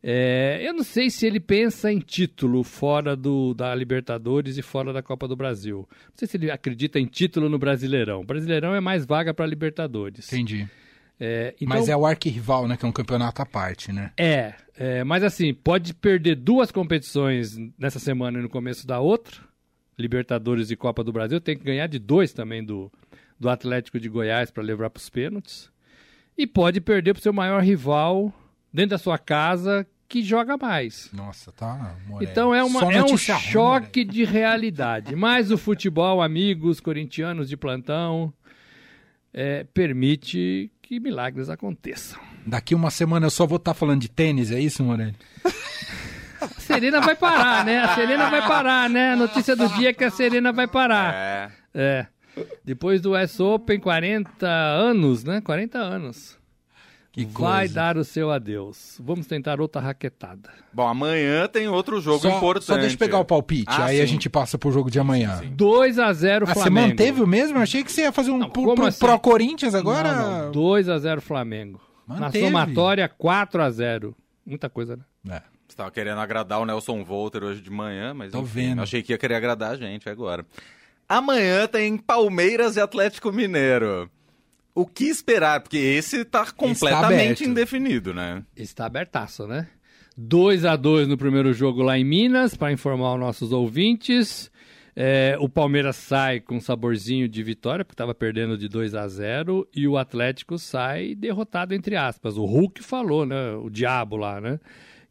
É, 0.03 0.61
eu 0.63 0.75
não 0.75 0.85
sei 0.85 1.09
se 1.09 1.27
ele 1.27 1.41
pensa 1.41 1.91
em 1.91 1.99
título 1.99 2.63
fora 2.63 3.17
do, 3.17 3.55
da 3.55 3.75
Libertadores 3.75 4.59
e 4.59 4.63
fora 4.63 4.93
da 4.93 5.03
Copa 5.03 5.27
do 5.27 5.35
Brasil. 5.35 5.89
Não 5.91 6.17
sei 6.17 6.29
se 6.29 6.37
ele 6.37 6.51
acredita 6.51 7.01
em 7.01 7.07
título 7.07 7.49
no 7.49 7.59
Brasileirão. 7.59 8.25
Brasileirão 8.25 8.75
é 8.75 8.81
mais 8.81 9.07
vaga 9.07 9.33
para 9.33 9.47
Libertadores. 9.47 10.31
Entendi. 10.31 10.69
É, 11.19 11.55
então, 11.57 11.77
Mas 11.77 11.89
é 11.89 11.97
o 11.97 12.07
arquirrival, 12.07 12.69
né? 12.69 12.77
Que 12.77 12.85
é 12.85 12.89
um 12.89 12.93
campeonato 12.93 13.43
à 13.43 13.47
parte, 13.47 13.91
né? 13.91 14.13
é, 14.17 14.55
é, 14.79 15.03
mas 15.03 15.25
assim, 15.25 15.53
pode 15.53 15.93
perder 15.95 16.37
duas 16.37 16.71
competições 16.71 17.57
nessa 17.77 17.99
semana 17.99 18.39
e 18.39 18.43
no 18.43 18.49
começo 18.49 18.87
da 18.87 19.01
outra. 19.01 19.48
Libertadores 19.99 20.71
e 20.71 20.77
Copa 20.77 21.03
do 21.03 21.13
Brasil. 21.13 21.41
Tem 21.41 21.57
que 21.57 21.65
ganhar 21.65 21.87
de 21.87 21.99
dois 21.99 22.33
também 22.33 22.65
do, 22.65 22.91
do 23.39 23.49
Atlético 23.49 23.99
de 23.99 24.09
Goiás 24.09 24.51
para 24.51 24.63
levar 24.63 24.91
para 24.91 25.01
os 25.01 25.11
pênaltis. 25.11 25.71
E 26.37 26.47
pode 26.47 26.81
perder 26.81 27.15
para 27.15 27.21
o 27.21 27.23
seu 27.23 27.33
maior 27.33 27.63
rival 27.63 28.33
dentro 28.73 28.91
da 28.91 28.99
sua 28.99 29.19
casa 29.19 29.87
que 30.09 30.23
joga 30.23 30.57
mais. 30.57 31.11
Nossa, 31.13 31.53
tá. 31.53 31.97
Morelli. 32.07 32.31
Então 32.31 32.55
é, 32.55 32.65
uma, 32.65 32.81
é 32.81 32.99
um 32.99 33.01
notícia 33.01 33.35
ruim, 33.35 33.45
choque 33.45 34.05
de 34.05 34.25
realidade. 34.25 35.15
Mas 35.15 35.51
o 35.51 35.59
futebol, 35.59 36.23
amigos 36.23 36.81
corintianos 36.81 37.49
de 37.49 37.57
plantão, 37.57 38.33
é, 39.33 39.65
permite 39.65 40.71
que 40.81 40.99
milagres 40.99 41.51
aconteçam. 41.51 42.19
Daqui 42.47 42.75
uma 42.75 42.91
semana 42.91 43.27
eu 43.27 43.31
só 43.31 43.47
vou 43.47 43.57
estar 43.57 43.75
falando 43.75 44.01
de 44.01 44.09
tênis, 44.09 44.51
é 44.51 44.59
isso, 44.59 44.83
Morelli? 44.83 45.15
A 46.79 46.81
Serena 46.81 47.01
vai 47.01 47.17
parar, 47.17 47.65
né? 47.65 47.79
A 47.81 47.95
Serena 47.95 48.31
vai 48.31 48.47
parar, 48.47 48.89
né? 48.91 49.13
A 49.13 49.17
notícia 49.17 49.57
do 49.57 49.69
dia 49.71 49.91
é 49.91 49.93
que 49.93 50.05
a 50.05 50.11
Serena 50.11 50.53
vai 50.53 50.69
parar. 50.69 51.13
É. 51.15 51.51
É. 51.75 52.07
Depois 52.65 53.01
do 53.01 53.15
US 53.17 53.41
Open, 53.41 53.81
40 53.81 54.47
anos, 54.47 55.25
né? 55.25 55.41
40 55.41 55.77
anos. 55.79 56.39
Que 57.11 57.25
vai 57.25 57.61
coisa. 57.67 57.75
dar 57.75 57.97
o 57.97 58.05
seu 58.05 58.31
adeus. 58.31 58.97
Vamos 59.03 59.27
tentar 59.27 59.61
outra 59.61 59.81
raquetada. 59.83 60.51
Bom, 60.73 60.87
amanhã 60.87 61.49
tem 61.49 61.67
outro 61.67 62.01
jogo 62.01 62.21
Só, 62.21 62.37
importante. 62.37 62.67
só 62.67 62.77
deixa 62.77 62.95
eu 62.95 62.99
pegar 62.99 63.19
o 63.19 63.25
palpite, 63.25 63.65
Ah, 63.67 63.87
aí 63.87 64.01
a 64.01 64.07
sim. 64.07 64.13
gente 64.13 64.31
passa 64.31 64.57
pro 64.57 64.71
jogo 64.71 64.89
de 64.89 65.01
amanhã. 65.01 65.41
2 65.51 65.99
a 65.99 66.13
0 66.13 66.45
Ah, 66.49 66.55
você 66.55 66.61
Flamengo. 66.61 66.89
manteve 66.91 67.21
o 67.23 67.27
mesmo? 67.27 67.59
Eu 67.59 67.63
achei 67.63 67.83
que 67.83 67.91
você 67.91 68.03
ia 68.03 68.13
fazer 68.13 68.31
um 68.31 68.39
Não, 68.39 68.51
pro, 68.51 68.73
pro, 68.77 68.87
assim? 68.87 69.01
pro 69.01 69.19
Corinthians 69.19 69.75
agora. 69.75 70.13
Não, 70.15 70.45
não. 70.45 70.53
2 70.53 70.89
a 70.89 70.97
0 70.99 71.21
Flamengo. 71.21 71.81
Manteve. 72.07 72.45
Na 72.45 72.47
somatória 72.63 73.09
4 73.09 73.63
a 73.63 73.71
0. 73.71 74.15
Muita 74.47 74.71
coisa, 74.71 74.97
né? 74.97 75.03
É. 75.39 75.43
Você 75.69 75.77
tava 75.77 75.91
querendo 75.91 76.19
agradar 76.19 76.61
o 76.61 76.65
Nelson 76.65 77.05
Volter 77.05 77.45
hoje 77.45 77.61
de 77.61 77.71
manhã, 77.71 78.15
mas 78.15 78.33
Tô 78.33 78.41
enfim, 78.41 78.69
vendo. 78.69 78.83
achei 78.83 79.03
que 79.03 79.13
ia 79.13 79.19
querer 79.19 79.35
agradar 79.35 79.73
a 79.73 79.77
gente 79.77 80.09
agora. 80.09 80.45
Amanhã 81.07 81.67
tem 81.67 81.97
Palmeiras 81.99 82.77
e 82.77 82.81
Atlético 82.81 83.31
Mineiro. 83.31 84.11
O 84.75 84.87
que 84.87 85.05
esperar? 85.05 85.61
Porque 85.61 85.77
esse 85.77 86.25
tá 86.25 86.51
completamente 86.53 87.45
indefinido, 87.45 88.15
né? 88.15 88.43
Está 88.57 88.87
abertaço, 88.87 89.47
né? 89.47 89.69
2 90.17 90.65
a 90.65 90.75
2 90.75 91.07
no 91.07 91.17
primeiro 91.19 91.53
jogo 91.53 91.83
lá 91.83 91.99
em 91.99 92.05
Minas, 92.05 92.57
para 92.57 92.73
informar 92.73 93.15
os 93.15 93.21
nossos 93.21 93.53
ouvintes. 93.53 94.51
É, 94.97 95.37
o 95.39 95.49
Palmeiras 95.49 95.97
sai 95.97 96.41
com 96.41 96.57
um 96.57 96.61
saborzinho 96.61 97.29
de 97.29 97.43
vitória, 97.43 97.85
porque 97.85 97.95
estava 97.95 98.15
perdendo 98.15 98.59
de 98.59 98.69
2 98.69 98.95
a 98.95 99.07
0 99.07 99.69
e 99.75 99.87
o 99.87 99.97
Atlético 99.97 100.59
sai 100.59 101.15
derrotado, 101.15 101.75
entre 101.75 101.95
aspas. 101.95 102.37
O 102.37 102.45
Hulk 102.45 102.83
falou, 102.83 103.25
né? 103.25 103.53
O 103.53 103.71
diabo 103.71 104.17
lá, 104.17 104.41
né? 104.41 104.59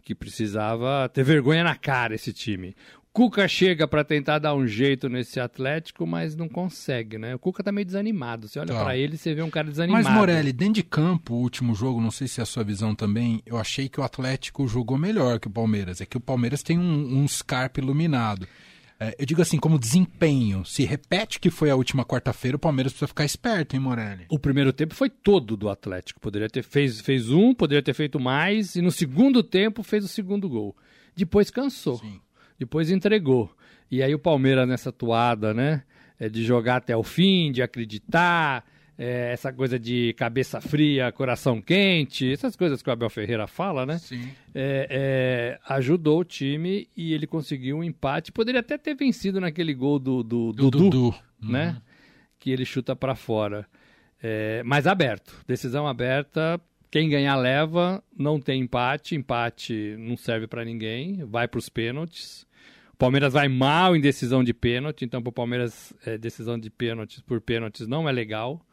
Que 0.08 0.16
precisava 0.16 1.10
ter 1.10 1.22
vergonha 1.22 1.66
na 1.66 1.76
cara 1.76 2.16
esse 2.16 2.32
time. 2.32 2.74
Cuca 3.12 3.46
chega 3.46 3.86
para 3.86 4.06
tentar 4.06 4.40
dar 4.40 4.56
um 4.56 4.66
jeito 4.66 5.10
nesse 5.10 5.38
Atlético, 5.38 6.08
mas 6.08 6.34
não 6.34 6.48
consegue, 6.48 7.18
né? 7.18 7.36
O 7.36 7.40
Cuca 7.40 7.62
tá 7.62 7.74
meio 7.74 7.84
desanimado. 7.86 8.48
Você 8.48 8.58
olha 8.58 8.74
Tá. 8.74 8.84
para 8.86 8.96
ele 8.96 9.18
você 9.18 9.34
vê 9.34 9.42
um 9.42 9.50
cara 9.50 9.68
desanimado. 9.70 10.06
Mas, 10.06 10.14
Morelli, 10.14 10.54
dentro 10.54 10.76
de 10.76 10.84
campo, 10.84 11.34
o 11.34 11.40
último 11.42 11.76
jogo, 11.76 12.00
não 12.00 12.10
sei 12.10 12.26
se 12.30 12.40
é 12.40 12.44
a 12.44 12.46
sua 12.46 12.64
visão 12.64 12.96
também, 12.96 13.42
eu 13.46 13.58
achei 13.58 13.90
que 13.90 14.00
o 14.00 14.04
Atlético 14.04 14.66
jogou 14.66 14.98
melhor 14.98 15.42
que 15.42 15.48
o 15.48 15.52
Palmeiras. 15.52 16.00
É 16.00 16.06
que 16.06 16.16
o 16.16 16.22
Palmeiras 16.22 16.64
tem 16.64 16.80
um, 16.80 17.20
um 17.24 17.28
Scarpa 17.28 17.82
iluminado. 17.82 18.48
É, 19.00 19.16
eu 19.20 19.26
digo 19.26 19.42
assim, 19.42 19.58
como 19.58 19.78
desempenho, 19.78 20.66
se 20.66 20.84
repete 20.84 21.40
que 21.40 21.50
foi 21.50 21.70
a 21.70 21.76
última 21.76 22.04
quarta-feira, 22.04 22.58
o 22.58 22.60
Palmeiras 22.60 22.92
precisa 22.92 23.08
ficar 23.08 23.26
esperto, 23.26 23.76
hein, 23.76 23.80
Morelli? 23.80 24.26
O 24.30 24.40
primeiro 24.40 24.74
tempo 24.74 24.96
foi 24.96 25.10
todo 25.10 25.56
do 25.56 25.70
Atlético. 25.70 26.20
Poderia 26.20 26.50
ter 26.50 26.64
fez, 26.64 27.00
fez 27.02 27.30
um, 27.30 27.54
poderia 27.54 27.84
ter 27.84 27.94
feito 27.94 28.20
mais, 28.20 28.76
e 28.76 28.82
no 28.82 28.92
segundo 28.92 29.44
tempo 29.44 29.84
fez 29.84 30.04
o 30.04 30.08
segundo 30.08 30.50
gol. 30.50 30.76
Depois 31.16 31.52
cansou. 31.52 31.98
Sim. 31.98 32.20
Depois 32.58 32.90
entregou. 32.90 33.52
E 33.90 34.02
aí 34.02 34.14
o 34.14 34.20
Palmeiras 34.20 34.68
nessa 34.68 34.92
toada, 34.92 35.54
né? 35.54 35.84
é, 36.20 36.28
de 36.28 36.44
jogar 36.44 36.78
até 36.78 36.96
o 36.96 37.04
fim, 37.04 37.52
de 37.52 37.62
acreditar, 37.62 38.66
é, 38.98 39.32
essa 39.32 39.54
coisa 39.54 39.78
de 39.78 40.14
cabeça 40.14 40.60
fria, 40.60 41.12
coração 41.12 41.62
quente, 41.62 42.32
essas 42.32 42.56
coisas 42.56 42.82
que 42.82 42.90
o 42.90 42.94
Abel 42.94 43.10
Ferreira 43.10 43.46
fala, 43.46 43.86
né? 43.86 44.00
Sim. 44.00 44.30
é, 44.56 44.88
é, 44.90 45.60
ajudou 45.74 46.22
o 46.22 46.26
time 46.26 46.88
e 46.98 47.14
ele 47.14 47.28
conseguiu 47.28 47.78
um 47.78 47.84
empate. 47.84 48.32
Poderia 48.32 48.62
até 48.62 48.78
ter 48.78 48.96
vencido 48.96 49.40
naquele 49.40 49.74
gol 49.74 50.00
do, 50.00 50.24
do, 50.24 50.52
Do 50.52 50.72
Dudu, 50.72 50.90
Dudu. 50.90 51.16
né? 51.42 51.80
Que 52.40 52.50
ele 52.52 52.66
chuta 52.66 52.96
para 52.96 53.14
fora. 53.14 53.68
É, 54.22 54.64
mas 54.64 54.88
aberto, 54.88 55.36
decisão 55.48 55.88
aberta. 55.88 56.60
Quem 56.90 57.10
ganhar 57.10 57.36
leva, 57.36 58.02
não 58.18 58.40
tem 58.40 58.62
empate. 58.62 59.14
Empate 59.16 59.96
não 60.00 60.18
serve 60.18 60.48
para 60.48 60.66
ninguém, 60.66 61.24
vai 61.26 61.48
para 61.48 61.60
os 61.60 61.70
pênaltis. 61.70 62.48
O 62.94 62.98
Palmeiras 62.98 63.34
vai 63.34 63.48
mal 63.48 63.96
em 63.96 64.02
decisão 64.02 64.44
de 64.44 64.56
pênalti, 64.56 65.06
então 65.06 65.22
para 65.22 65.30
o 65.30 65.34
Palmeiras 65.34 65.94
é, 66.04 66.18
decisão 66.18 66.58
de 66.58 66.72
pênaltis 66.72 67.20
por 67.22 67.40
pênaltis 67.40 67.88
não 67.88 68.10
é 68.10 68.12
legal. 68.12 68.66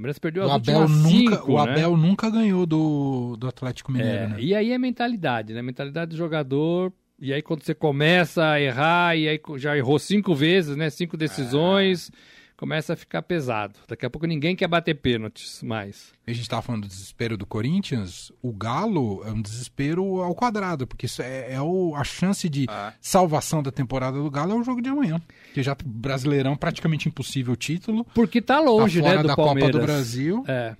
O 0.00 0.02
Palmeiras 0.02 0.18
perdeu 0.18 0.44
O 0.44 0.46
as 0.46 0.52
Abel, 0.52 0.88
nunca, 0.88 1.08
cinco, 1.36 1.52
o 1.52 1.64
né? 1.64 1.72
Abel 1.72 1.96
nunca 1.96 2.30
ganhou 2.30 2.64
do, 2.64 3.36
do 3.36 3.46
Atlético 3.46 3.92
Mineiro, 3.92 4.14
É, 4.14 4.28
né? 4.28 4.36
E 4.38 4.54
aí 4.54 4.72
é 4.72 4.78
mentalidade, 4.78 5.52
né? 5.52 5.60
Mentalidade 5.60 6.12
do 6.12 6.16
jogador. 6.16 6.90
E 7.20 7.34
aí 7.34 7.42
quando 7.42 7.62
você 7.62 7.74
começa 7.74 8.48
a 8.48 8.58
errar, 8.58 9.14
e 9.14 9.28
aí 9.28 9.38
já 9.58 9.76
errou 9.76 9.98
cinco 9.98 10.34
vezes, 10.34 10.74
né? 10.74 10.88
Cinco 10.88 11.18
decisões, 11.18 12.10
começa 12.60 12.92
a 12.92 12.96
ficar 12.96 13.22
pesado. 13.22 13.74
Daqui 13.88 14.04
a 14.04 14.10
pouco 14.10 14.26
ninguém 14.26 14.54
quer 14.54 14.68
bater 14.68 14.94
pênaltis 14.94 15.62
mais. 15.62 16.12
A 16.26 16.30
gente 16.30 16.42
estava 16.42 16.60
falando 16.60 16.82
do 16.82 16.88
desespero 16.88 17.34
do 17.38 17.46
Corinthians. 17.46 18.30
O 18.42 18.52
Galo 18.52 19.22
é 19.24 19.32
um 19.32 19.40
desespero 19.40 20.20
ao 20.20 20.34
quadrado, 20.34 20.86
porque 20.86 21.06
isso 21.06 21.22
é, 21.22 21.54
é 21.54 21.60
o- 21.60 21.94
a 21.96 22.04
chance 22.04 22.48
de 22.50 22.66
Ah. 22.68 22.92
salvação 23.00 23.62
da 23.62 23.72
temporada 23.72 24.18
do 24.22 24.30
Galo 24.30 24.52
é 24.52 24.54
o 24.56 24.62
jogo 24.62 24.82
de 24.82 24.90
amanhã. 24.90 25.20
Que 25.54 25.62
já 25.62 25.74
Brasileirão 25.84 26.54
praticamente 26.54 27.08
impossível 27.08 27.54
o 27.54 27.56
título. 27.56 28.04
Porque 28.14 28.42
tá 28.42 28.60
longe, 28.60 29.00
tá 29.00 29.06
fora 29.06 29.16
né, 29.16 29.22
do 29.22 29.28
da 29.28 29.36
Palmeiras. 29.36 29.72
Copa 29.72 29.80
do 29.80 29.86
Brasil. 29.90 30.44
É. 30.46 30.76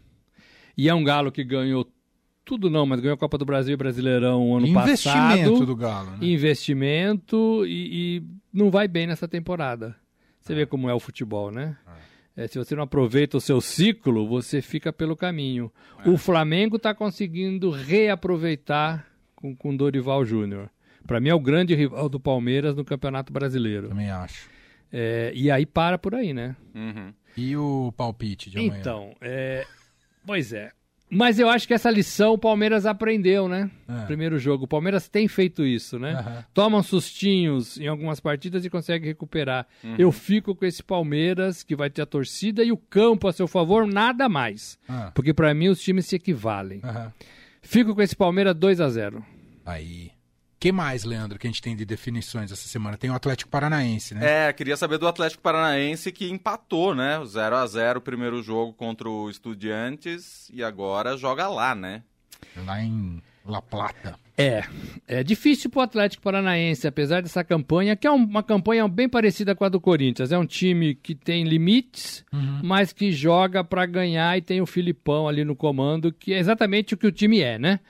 E 0.76 0.86
é 0.88 0.94
um 0.94 1.02
galo 1.02 1.32
que 1.32 1.42
ganhou 1.42 1.90
tudo 2.44 2.68
não, 2.68 2.84
mas 2.84 3.00
ganhou 3.00 3.14
a 3.14 3.18
Copa 3.18 3.38
do 3.38 3.44
Brasil 3.46 3.74
e 3.74 3.76
Brasileirão 3.76 4.54
ano 4.56 4.66
Investimento 4.66 5.50
passado. 5.50 5.66
do 5.66 5.76
Galo, 5.76 6.10
né? 6.12 6.18
investimento 6.22 7.64
e, 7.66 8.18
e 8.18 8.22
não 8.52 8.70
vai 8.70 8.86
bem 8.88 9.06
nessa 9.06 9.26
temporada. 9.28 9.96
Você 10.40 10.54
vê 10.54 10.66
como 10.66 10.88
é 10.88 10.94
o 10.94 11.00
futebol, 11.00 11.50
né? 11.50 11.76
É, 12.36 12.46
se 12.46 12.58
você 12.58 12.74
não 12.74 12.84
aproveita 12.84 13.36
o 13.36 13.40
seu 13.40 13.60
ciclo, 13.60 14.26
você 14.26 14.62
fica 14.62 14.92
pelo 14.92 15.16
caminho. 15.16 15.70
O 16.06 16.16
Flamengo 16.16 16.76
está 16.76 16.94
conseguindo 16.94 17.70
reaproveitar 17.70 19.06
com, 19.34 19.54
com 19.54 19.76
Dorival 19.76 20.24
Júnior. 20.24 20.70
Para 21.06 21.20
mim 21.20 21.28
é 21.28 21.34
o 21.34 21.40
grande 21.40 21.74
rival 21.74 22.08
do 22.08 22.20
Palmeiras 22.20 22.76
no 22.76 22.84
Campeonato 22.84 23.32
Brasileiro. 23.32 23.88
Também 23.88 24.10
acho. 24.10 24.48
É, 24.92 25.32
e 25.34 25.50
aí 25.50 25.66
para 25.66 25.98
por 25.98 26.14
aí, 26.14 26.32
né? 26.32 26.56
Uhum. 26.74 27.12
E 27.36 27.56
o 27.56 27.92
palpite 27.96 28.50
de 28.50 28.58
amanhã? 28.58 28.80
Então, 28.80 29.14
é, 29.20 29.66
pois 30.26 30.52
é. 30.52 30.72
Mas 31.10 31.38
eu 31.38 31.48
acho 31.48 31.66
que 31.66 31.74
essa 31.74 31.90
lição 31.90 32.34
o 32.34 32.38
Palmeiras 32.38 32.86
aprendeu, 32.86 33.48
né? 33.48 33.70
É. 33.88 34.04
Primeiro 34.06 34.38
jogo. 34.38 34.64
O 34.64 34.68
Palmeiras 34.68 35.08
tem 35.08 35.26
feito 35.26 35.66
isso, 35.66 35.98
né? 35.98 36.12
Aham. 36.12 36.44
Toma 36.54 36.82
sustinhos 36.82 37.78
em 37.78 37.88
algumas 37.88 38.20
partidas 38.20 38.64
e 38.64 38.70
consegue 38.70 39.06
recuperar. 39.06 39.66
Eu 39.98 40.12
fico 40.12 40.54
com 40.54 40.64
esse 40.64 40.82
Palmeiras 40.82 41.62
que 41.62 41.74
vai 41.74 41.90
ter 41.90 42.02
a 42.02 42.06
torcida 42.06 42.62
e 42.62 42.70
o 42.70 42.76
campo 42.76 43.26
a 43.26 43.32
seu 43.32 43.48
favor, 43.48 43.86
nada 43.86 44.28
mais. 44.28 44.78
Ah, 44.88 45.10
Porque 45.14 45.34
pra 45.34 45.52
mim 45.52 45.68
os 45.68 45.80
times 45.80 46.06
se 46.06 46.16
equivalem. 46.16 46.80
Fico 47.60 47.94
com 47.94 48.02
esse 48.02 48.14
Palmeiras 48.16 48.54
2 48.54 48.80
a 48.80 48.88
0 48.88 49.24
Aí. 49.66 50.10
Que 50.60 50.70
mais, 50.70 51.04
Leandro, 51.04 51.38
que 51.38 51.46
a 51.46 51.50
gente 51.50 51.62
tem 51.62 51.74
de 51.74 51.86
definições 51.86 52.52
essa 52.52 52.68
semana? 52.68 52.98
Tem 52.98 53.08
o 53.08 53.14
Atlético 53.14 53.50
Paranaense, 53.50 54.14
né? 54.14 54.48
É, 54.48 54.52
queria 54.52 54.76
saber 54.76 54.98
do 54.98 55.08
Atlético 55.08 55.42
Paranaense 55.42 56.12
que 56.12 56.30
empatou, 56.30 56.94
né? 56.94 57.18
O 57.18 57.24
0 57.24 57.56
a 57.56 57.66
0 57.66 57.98
o 57.98 58.02
primeiro 58.02 58.42
jogo 58.42 58.74
contra 58.74 59.08
o 59.08 59.30
Estudiantes 59.30 60.50
e 60.52 60.62
agora 60.62 61.16
joga 61.16 61.48
lá, 61.48 61.74
né? 61.74 62.02
Lá 62.66 62.82
em 62.82 63.22
La 63.46 63.60
Plata. 63.62 64.18
É, 64.38 64.64
é 65.06 65.22
difícil 65.22 65.68
pro 65.68 65.80
Atlético 65.82 66.22
Paranaense, 66.22 66.86
apesar 66.86 67.20
dessa 67.20 67.44
campanha, 67.44 67.94
que 67.94 68.06
é 68.06 68.10
um- 68.10 68.14
uma 68.24 68.42
campanha 68.42 68.88
bem 68.88 69.06
parecida 69.06 69.54
com 69.54 69.64
a 69.64 69.68
do 69.68 69.78
Corinthians. 69.78 70.32
É 70.32 70.38
um 70.38 70.46
time 70.46 70.94
que 70.94 71.14
tem 71.14 71.44
limites, 71.44 72.24
mas 72.62 72.90
que 72.92 73.12
joga 73.12 73.62
pra 73.62 73.84
ganhar 73.84 74.38
e 74.38 74.40
tem 74.40 74.60
o 74.62 74.66
Filipão 74.66 75.28
ali 75.28 75.44
no 75.44 75.54
comando, 75.54 76.10
que 76.10 76.32
é 76.32 76.38
exatamente 76.38 76.94
o 76.94 76.96
que 76.96 77.06
o 77.06 77.12
time 77.12 77.40
é, 77.40 77.58
né? 77.58 77.80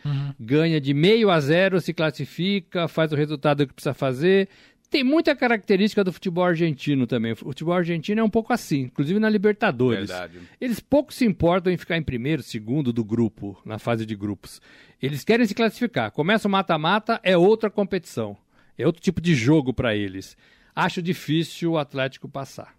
Ganha 0.40 0.80
de 0.80 0.92
meio 0.92 1.30
a 1.30 1.38
zero, 1.38 1.80
se 1.80 1.92
classifica, 1.94 2.88
faz 2.88 3.12
o 3.12 3.16
resultado 3.16 3.64
que 3.66 3.72
precisa 3.72 3.94
fazer. 3.94 4.48
Tem 4.90 5.04
muita 5.04 5.36
característica 5.36 6.02
do 6.02 6.12
futebol 6.12 6.44
argentino 6.44 7.06
também. 7.06 7.30
O 7.32 7.36
futebol 7.36 7.74
argentino 7.74 8.20
é 8.20 8.24
um 8.24 8.28
pouco 8.28 8.52
assim, 8.52 8.80
inclusive 8.80 9.20
na 9.20 9.30
Libertadores. 9.30 10.08
Verdade. 10.08 10.40
Eles 10.60 10.80
pouco 10.80 11.14
se 11.14 11.24
importam 11.24 11.72
em 11.72 11.76
ficar 11.76 11.96
em 11.96 12.02
primeiro, 12.02 12.42
segundo 12.42 12.92
do 12.92 13.04
grupo, 13.04 13.56
na 13.64 13.78
fase 13.78 14.04
de 14.04 14.16
grupos. 14.16 14.60
Eles 15.00 15.22
querem 15.22 15.46
se 15.46 15.54
classificar. 15.54 16.10
Começa 16.10 16.48
o 16.48 16.50
mata-mata, 16.50 17.20
é 17.22 17.36
outra 17.36 17.70
competição. 17.70 18.36
É 18.76 18.84
outro 18.84 19.00
tipo 19.00 19.20
de 19.20 19.32
jogo 19.32 19.72
para 19.72 19.94
eles. 19.94 20.36
Acho 20.74 21.00
difícil 21.00 21.72
o 21.72 21.78
Atlético 21.78 22.28
passar. 22.28 22.74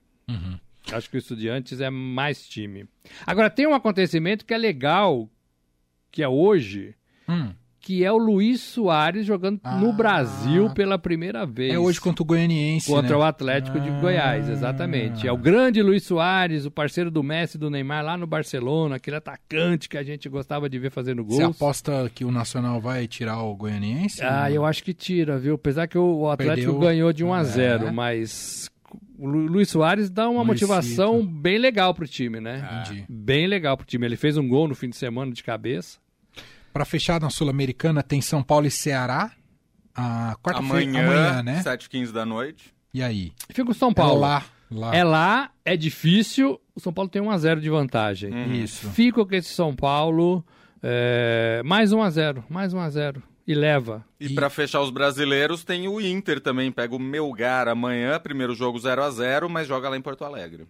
Acho 0.92 1.10
que 1.10 1.16
o 1.16 1.20
Estudiantes 1.20 1.80
é 1.80 1.90
mais 1.90 2.46
time. 2.48 2.86
Agora, 3.26 3.50
tem 3.50 3.66
um 3.68 3.74
acontecimento 3.74 4.46
que 4.46 4.54
é 4.54 4.58
legal, 4.58 5.30
que 6.12 6.22
é 6.22 6.28
hoje, 6.28 6.94
Hum. 7.30 7.54
Que 7.82 8.06
é 8.06 8.12
o 8.12 8.18
Luiz 8.18 8.62
Soares 8.62 9.26
jogando 9.26 9.60
Ah. 9.64 9.76
no 9.78 9.92
Brasil 9.92 10.70
pela 10.74 11.00
primeira 11.00 11.46
vez. 11.46 11.74
É 11.74 11.80
hoje 11.80 12.00
contra 12.00 12.22
o 12.22 12.26
Goianiense, 12.26 12.86
Contra 12.92 13.10
né? 13.10 13.16
o 13.16 13.24
Atlético 13.24 13.80
de 13.80 13.90
Ah. 13.90 14.00
Goiás, 14.00 14.48
exatamente. 14.48 15.28
É 15.28 15.32
o 15.32 15.38
grande 15.38 15.82
Luiz 15.82 16.04
Soares, 16.04 16.66
o 16.66 16.72
parceiro 16.72 17.10
do 17.10 17.24
Messi 17.24 17.58
e 17.58 17.60
do 17.60 17.70
Neymar 17.72 18.06
lá 18.06 18.16
no 18.16 18.28
Barcelona, 18.28 18.98
aquele 18.98 19.16
atacante 19.18 19.90
que 19.90 19.98
a 19.98 20.04
gente 20.04 20.30
gostava 20.30 20.70
de 20.70 20.78
ver 20.78 20.92
fazendo 20.92 21.24
gols. 21.24 21.38
Você 21.38 21.44
aposta 21.44 22.12
que 22.14 22.24
o 22.24 22.32
Nacional 22.32 22.80
vai 22.80 23.08
tirar 23.08 23.42
o 23.42 23.56
Goianiense? 23.56 24.22
Ah, 24.24 24.52
eu 24.52 24.64
acho 24.66 24.84
que 24.84 24.94
tira, 24.94 25.40
viu? 25.40 25.56
Apesar 25.56 25.88
que 25.88 25.98
o 25.98 26.30
Atlético 26.30 26.74
Perdeu. 26.74 26.80
ganhou 26.80 27.12
de 27.12 27.24
1 27.24 27.34
a 27.34 27.40
É. 27.42 27.44
0, 27.44 27.92
mas 27.94 28.70
o 29.18 29.26
Lu- 29.26 29.48
Luiz 29.48 29.70
Soares 29.70 30.10
dá 30.10 30.30
uma 30.30 30.44
Luizito. 30.44 30.68
motivação 30.68 31.26
bem 31.26 31.58
legal 31.58 31.94
pro 31.94 32.08
time, 32.08 32.40
né? 32.40 32.84
Entendi. 32.86 33.06
Bem 33.10 33.48
legal 33.48 33.76
pro 33.76 33.86
time. 33.88 34.06
Ele 34.06 34.16
fez 34.16 34.38
um 34.38 34.48
gol 34.48 34.68
no 34.68 34.76
fim 34.76 34.90
de 34.90 34.96
semana 34.98 35.32
de 35.32 35.44
cabeça. 35.44 35.98
Pra 36.74 36.86
fechar 36.86 37.20
na 37.20 37.30
Sul-Americana, 37.30 38.02
tem 38.02 38.22
São 38.22 38.42
Paulo 38.42 38.66
e 38.68 38.72
Ceará. 38.72 39.32
A 39.94 40.36
quarta-feira, 40.42 40.90
Amanhã, 40.90 41.04
amanhã, 41.04 41.44
né? 41.44 41.62
7h15 41.64 42.12
da 42.12 42.26
noite. 42.26 42.74
E 42.94 43.04
aí? 43.04 43.34
Fica 43.50 43.66
com 43.66 43.72
o 43.72 43.76
São 43.76 43.94
Paulo. 43.94 44.18
É 44.18 44.28
lá. 44.28 44.44
lá. 44.72 44.96
É 44.96 45.04
lá, 45.04 45.50
é 45.66 45.76
difícil. 45.76 46.60
O 46.74 46.80
São 46.80 46.94
Paulo 46.94 47.10
tem 47.10 47.22
1 47.22 47.30
a 47.30 47.38
0 47.38 47.60
de 47.62 47.70
vantagem. 47.70 48.32
Isso. 48.64 48.90
Fico 48.92 49.26
com 49.26 49.36
esse 49.36 49.50
São 49.50 49.76
Paulo 49.76 50.44
É, 50.82 51.62
mais 51.66 51.92
1 51.92 52.02
a 52.02 52.10
0 52.10 52.44
mais 52.50 52.74
1 52.74 52.80
a 52.80 52.90
0 52.90 53.22
E 53.46 53.54
leva. 53.54 54.04
E, 54.20 54.30
pra 54.30 54.50
fechar 54.50 54.82
os 54.82 54.90
brasileiros, 54.90 55.64
tem 55.64 55.88
o 55.90 56.00
Inter 56.02 56.40
também. 56.40 56.72
Pega 56.72 56.96
o 56.96 57.00
Melgar 57.00 57.68
amanhã, 57.68 58.18
primeiro 58.20 58.56
jogo 58.56 58.80
0 58.80 59.04
a 59.04 59.12
0 59.12 59.50
mas 59.50 59.68
joga 59.68 59.90
lá 59.90 59.98
em 59.98 60.02
Porto 60.02 60.24
Alegre. 60.24 60.66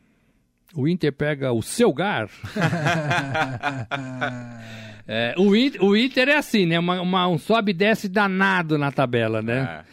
O 0.73 0.87
Inter 0.87 1.13
pega 1.13 1.51
o 1.53 1.61
Selgar. 1.61 2.27
É, 5.07 5.33
o, 5.37 5.55
Inter, 5.55 5.83
o 5.83 5.95
Inter 5.97 6.29
é 6.29 6.37
assim, 6.37 6.65
né? 6.65 6.77
Uma, 6.79 7.01
uma- 7.01 7.27
um 7.27 7.37
sobe 7.37 7.71
e 7.71 7.73
desce 7.73 8.07
danado 8.07 8.77
na 8.77 8.91
tabela, 8.91 9.41
né? 9.41 9.83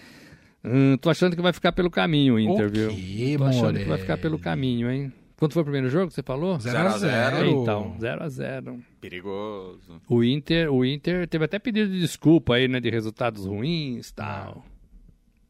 É. 0.65 0.69
Hum, 0.69 0.97
tô 0.97 1.09
achando 1.09 1.35
que 1.37 1.43
vai 1.43 1.53
ficar 1.53 1.73
pelo 1.73 1.91
caminho 1.91 2.35
o 2.35 2.39
Inter, 2.41 2.67
O 2.67 2.71
viu? 2.71 2.89
quê, 2.91 3.35
Tô 3.39 3.45
achando 3.45 3.63
Morelli? 3.63 3.83
que 3.85 3.89
vai 3.89 3.99
ficar 3.99 4.19
pelo 4.19 4.39
caminho, 4.39 4.91
hein? 4.91 5.13
Quanto 5.37 5.53
foi 5.55 5.63
o 5.63 5.65
primeiro 5.65 5.89
jogo 5.89 6.09
que 6.09 6.15
você 6.15 6.23
falou? 6.23 6.59
Zero 6.59 6.77
a 6.79 6.99
zero. 6.99 7.37
zero. 7.37 7.63
Então, 7.63 7.97
0 8.01 8.25
a 8.25 8.29
0 8.29 8.81
Perigoso. 9.01 10.01
O 10.09 10.25
Inter, 10.25 10.69
o 10.73 10.85
Inter 10.85 11.29
teve 11.29 11.45
até 11.45 11.61
pedido 11.61 11.93
de 11.93 12.01
desculpa 12.01 12.57
aí, 12.57 12.67
né? 12.67 12.81
De 12.81 12.91
resultados 12.91 13.47
ruins 13.47 14.09
e 14.09 14.15
tal. 14.15 14.65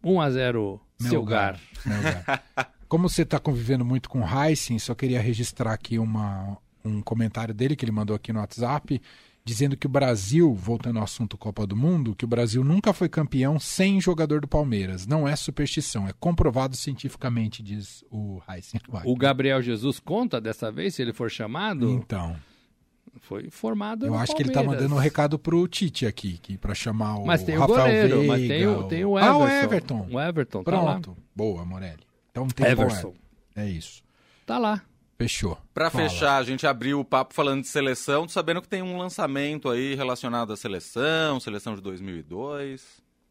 1 0.04 0.20
a 0.20 0.30
0 0.30 0.80
Selgar. 1.00 1.58
Melgar. 1.86 2.44
Como 2.86 3.08
você 3.08 3.22
está 3.22 3.38
convivendo 3.38 3.84
muito 3.84 4.10
com 4.10 4.20
o 4.20 4.26
Heisen, 4.26 4.78
só 4.78 4.94
queria 4.94 5.20
registrar 5.22 5.72
aqui 5.72 5.98
uma, 5.98 6.58
um 6.84 7.00
comentário 7.00 7.54
dele 7.54 7.74
que 7.74 7.84
ele 7.84 7.92
mandou 7.92 8.14
aqui 8.14 8.30
no 8.32 8.40
WhatsApp, 8.40 9.00
dizendo 9.48 9.78
que 9.78 9.86
o 9.86 9.88
Brasil, 9.90 10.52
voltando 10.52 10.98
ao 10.98 11.04
assunto 11.04 11.38
Copa 11.38 11.66
do 11.66 11.74
Mundo, 11.74 12.14
que 12.14 12.26
o 12.26 12.28
Brasil 12.28 12.62
nunca 12.62 12.92
foi 12.92 13.08
campeão 13.08 13.58
sem 13.58 13.98
jogador 13.98 14.42
do 14.42 14.46
Palmeiras. 14.46 15.06
Não 15.06 15.26
é 15.26 15.34
superstição, 15.34 16.06
é 16.06 16.12
comprovado 16.20 16.76
cientificamente, 16.76 17.62
diz 17.62 18.04
o 18.10 18.42
Heisen. 18.46 18.78
O 19.06 19.16
Gabriel 19.16 19.62
Jesus 19.62 19.98
conta 19.98 20.38
dessa 20.38 20.70
vez, 20.70 20.94
se 20.94 21.00
ele 21.02 21.14
for 21.14 21.30
chamado? 21.30 21.90
Então, 21.90 22.36
Foi 23.22 23.48
formado 23.50 24.04
eu 24.06 24.14
acho 24.14 24.36
que 24.36 24.42
ele 24.42 24.50
está 24.50 24.62
mandando 24.62 24.94
um 24.94 24.98
recado 24.98 25.38
pro 25.38 25.66
Tite 25.66 26.04
aqui, 26.06 26.38
que 26.38 26.58
para 26.58 26.74
chamar 26.74 27.16
o 27.16 27.26
Mas 27.26 27.42
tem 27.42 27.56
o 27.56 27.60
Rafael 27.60 27.78
goleiro, 27.86 28.16
Veiga, 28.18 28.32
mas 28.32 28.46
tem 28.48 28.66
o, 28.66 28.82
tem 28.84 29.04
o 29.06 29.16
Ah, 29.16 29.22
Everton. 29.24 29.38
o 29.40 29.48
Everton. 29.48 30.08
O 30.12 30.20
Everton, 30.20 30.62
tá. 30.62 30.70
Pronto. 30.70 31.16
Boa, 31.34 31.64
Morelli. 31.64 32.02
Então 32.30 32.46
tem 32.48 32.66
Everson. 32.66 33.14
É 33.56 33.66
isso. 33.68 34.02
Tá 34.46 34.58
lá. 34.58 34.82
Fechou. 35.20 35.58
Pra 35.75 35.90
Fala. 35.90 36.08
fechar, 36.08 36.37
a 36.38 36.44
gente 36.44 36.64
abriu 36.64 37.00
o 37.00 37.04
papo 37.04 37.34
falando 37.34 37.62
de 37.62 37.66
seleção, 37.68 38.28
sabendo 38.28 38.62
que 38.62 38.68
tem 38.68 38.82
um 38.82 38.96
lançamento 38.96 39.68
aí 39.68 39.96
relacionado 39.96 40.52
à 40.52 40.56
seleção, 40.56 41.40
seleção 41.40 41.75
de 41.75 41.82
2002. 41.82 42.84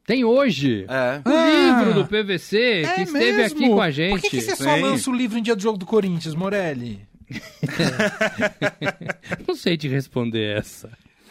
Tem 0.05 0.25
hoje 0.25 0.85
É. 0.89 1.21
o 1.25 1.29
Ah, 1.33 1.79
livro 1.83 1.93
do 1.93 2.05
PVC 2.07 2.83
que 2.93 3.01
É 3.01 3.03
esteve 3.03 3.37
mesmo? 3.37 3.57
aqui 3.57 3.69
com 3.69 3.81
a 3.81 3.89
gente. 3.91 4.11
Por 4.11 4.21
que, 4.21 4.29
que 4.29 4.41
você 4.41 4.55
só 4.57 4.75
Sim. 4.75 4.81
lança 4.81 5.09
o 5.09 5.13
livro 5.15 5.37
em 5.37 5.41
dia 5.41 5.55
do 5.55 5.61
jogo 5.61 5.77
do 5.77 5.85
Corinthians, 5.85 6.35
Morelli? 6.35 7.07
Não 9.47 9.55
sei 9.55 9.77
te 9.77 9.87
responder 9.87 10.57
essa. 10.57 10.89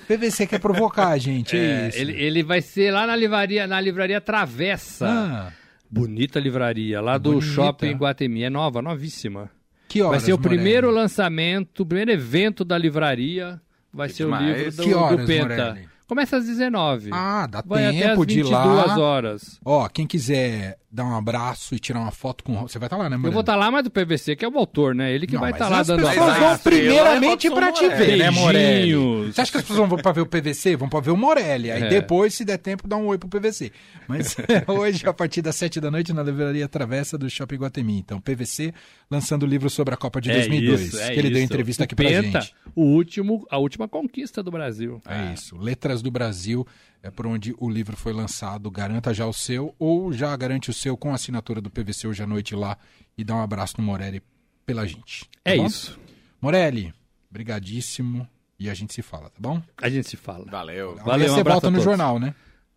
PVC 0.08 0.46
quer 0.46 0.60
provocar 0.60 1.08
a 1.08 1.18
gente, 1.18 1.56
é, 1.56 1.84
É, 1.84 1.88
isso. 1.88 1.98
ele, 1.98 2.12
ele 2.12 2.42
vai 2.42 2.62
ser 2.62 2.92
lá 2.92 3.06
na 3.06 3.16
livraria, 3.16 3.66
na 3.66 3.80
livraria 3.80 4.20
Travessa. 4.20 5.06
Ah, 5.08 5.52
Bonita 5.90 6.38
livraria, 6.40 7.00
lá 7.00 7.16
do 7.18 7.32
Bonita. 7.34 7.46
Shopping 7.46 7.92
Guatemi. 7.92 8.42
É 8.42 8.50
nova, 8.50 8.82
novíssima. 8.82 9.50
Que 9.88 10.02
horas, 10.02 10.10
vai 10.22 10.26
ser 10.26 10.32
o 10.32 10.36
Morelli? 10.36 10.56
primeiro 10.56 10.90
lançamento, 10.90 11.80
o 11.82 11.86
primeiro 11.86 12.10
evento 12.12 12.64
da 12.64 12.76
livraria. 12.78 13.60
Vai 13.92 14.08
Que 14.08 14.14
ser 14.14 14.24
demais. 14.24 14.42
o 14.44 14.54
livro 14.56 14.76
do, 14.76 14.82
Que 14.82 14.90
do 14.90 14.98
horas, 14.98 15.26
Penta. 15.26 15.48
Morelli? 15.68 15.88
Começa 16.06 16.36
às 16.36 16.46
19. 16.46 17.10
Ah, 17.12 17.48
dá 17.50 17.62
vai 17.66 17.84
até 17.86 17.96
às 17.98 18.08
tempo 18.10 18.24
de 18.26 18.34
ir 18.40 18.42
22 18.44 18.86
lá. 18.86 18.98
horas. 18.98 19.60
Ó, 19.64 19.88
quem 19.88 20.06
quiser 20.06 20.76
dar 20.90 21.04
um 21.04 21.14
abraço 21.16 21.74
e 21.74 21.78
tirar 21.78 22.00
uma 22.00 22.10
foto 22.10 22.42
com... 22.44 22.62
Você 22.62 22.78
vai 22.78 22.86
estar 22.86 22.96
lá, 22.96 23.04
né, 23.10 23.16
Morelli? 23.16 23.26
Eu 23.28 23.32
vou 23.32 23.40
estar 23.40 23.56
lá, 23.56 23.70
mas 23.70 23.86
o 23.86 23.90
PVC, 23.90 24.36
que 24.36 24.44
é 24.44 24.48
o 24.48 24.56
autor, 24.56 24.94
né? 24.94 25.12
Ele 25.12 25.26
que 25.26 25.34
Não, 25.34 25.40
vai 25.40 25.50
estar 25.50 25.68
lá 25.68 25.80
as 25.80 25.86
dando 25.88 25.98
pessoas 26.06 26.18
abraço. 26.18 26.40
vão 26.40 26.48
A 26.50 26.54
estrela 26.54 26.82
primeiramente 26.84 27.46
é 27.46 27.50
pra 27.50 27.72
te 27.72 27.88
ver, 27.88 28.16
né, 28.18 28.30
Morelli? 28.30 28.74
Beijinhos. 28.92 29.34
Você 29.34 29.40
acha 29.40 29.50
que 29.52 29.58
as 29.58 29.64
pessoas 29.64 29.88
vão 29.88 29.98
pra 29.98 30.12
ver 30.12 30.20
o 30.22 30.26
PVC? 30.26 30.76
Vão 30.76 30.88
pra 30.88 31.00
ver 31.00 31.10
o 31.10 31.16
Morelli. 31.16 31.70
Aí 31.70 31.82
É. 31.82 31.88
depois, 31.88 32.34
se 32.34 32.44
der 32.44 32.58
tempo, 32.58 32.86
dá 32.88 32.96
um 32.96 33.06
oi 33.06 33.18
pro 33.18 33.28
PVC. 33.28 33.72
Mas 34.08 34.36
hoje, 34.68 35.06
a 35.06 35.12
partir 35.12 35.42
das 35.42 35.56
7 35.56 35.80
da 35.80 35.90
noite, 35.90 36.12
na 36.12 36.22
livraria 36.22 36.68
Travessa 36.68 37.18
do 37.18 37.28
Shopping 37.28 37.56
Guatemi. 37.56 37.98
Então, 37.98 38.20
PVC 38.20 38.72
lançando 39.10 39.42
o 39.42 39.46
livro 39.46 39.68
sobre 39.68 39.92
a 39.92 39.96
Copa 39.96 40.20
de 40.20 40.30
2002. 40.32 40.80
É 40.80 40.84
isso, 40.84 41.00
é 41.00 41.06
que 41.12 41.18
ele 41.18 41.28
deu 41.30 41.38
isso. 41.38 41.44
entrevista 41.44 41.82
O 41.82 41.84
aqui 41.84 41.94
pra 41.94 42.06
Penta, 42.08 42.40
gente. 42.40 42.54
O 42.74 42.82
último, 42.82 43.46
a 43.50 43.58
última 43.58 43.88
conquista 43.88 44.42
do 44.42 44.50
Brasil. 44.50 45.02
É 45.06 45.32
isso. 45.34 45.56
Letras 45.58 46.00
do 46.00 46.10
Brasil 46.10 46.66
é 47.06 47.10
por 47.10 47.26
onde 47.26 47.54
o 47.58 47.68
livro 47.70 47.96
foi 47.96 48.12
lançado. 48.12 48.70
Garanta 48.70 49.14
já 49.14 49.26
o 49.26 49.32
seu 49.32 49.74
ou 49.78 50.12
já 50.12 50.34
garante 50.36 50.70
o 50.70 50.74
seu 50.74 50.96
com 50.96 51.12
a 51.12 51.14
assinatura 51.14 51.60
do 51.60 51.70
PVC 51.70 52.08
hoje 52.08 52.22
à 52.22 52.26
noite 52.26 52.54
lá 52.54 52.76
e 53.16 53.22
dá 53.24 53.34
um 53.36 53.40
abraço 53.42 53.74
no 53.78 53.84
Morelli 53.84 54.22
pela 54.64 54.86
gente. 54.86 55.24
tá 55.24 55.28
É 55.44 55.56
bom? 55.56 55.66
isso. 55.66 55.98
Morelli, 56.40 56.92
brigadíssimo 57.30 58.28
e 58.58 58.68
a 58.68 58.74
gente 58.74 58.92
se 58.92 59.02
fala, 59.02 59.30
tá 59.30 59.36
bom? 59.38 59.62
A 59.80 59.88
gente 59.88 60.08
se 60.08 60.16
fala. 60.16 60.44
Valeu. 60.50 60.96
Valeu, 60.96 61.30
um 61.30 61.34
você 61.34 61.40
abraço 61.40 61.60
volta 61.60 61.70
no 61.70 61.76
todos. 61.76 61.84
jornal, 61.84 62.18
né? 62.18 62.34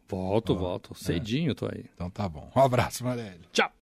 Volto, 0.08 0.56
volto. 0.56 0.96
Cedinho 0.96 1.54
tô 1.56 1.66
aí. 1.66 1.86
Então 1.94 2.10
tá 2.10 2.28
bom. 2.28 2.52
Um 2.56 2.60
abraço, 2.62 3.04
Morelli. 3.04 3.42
Tchau. 3.54 3.72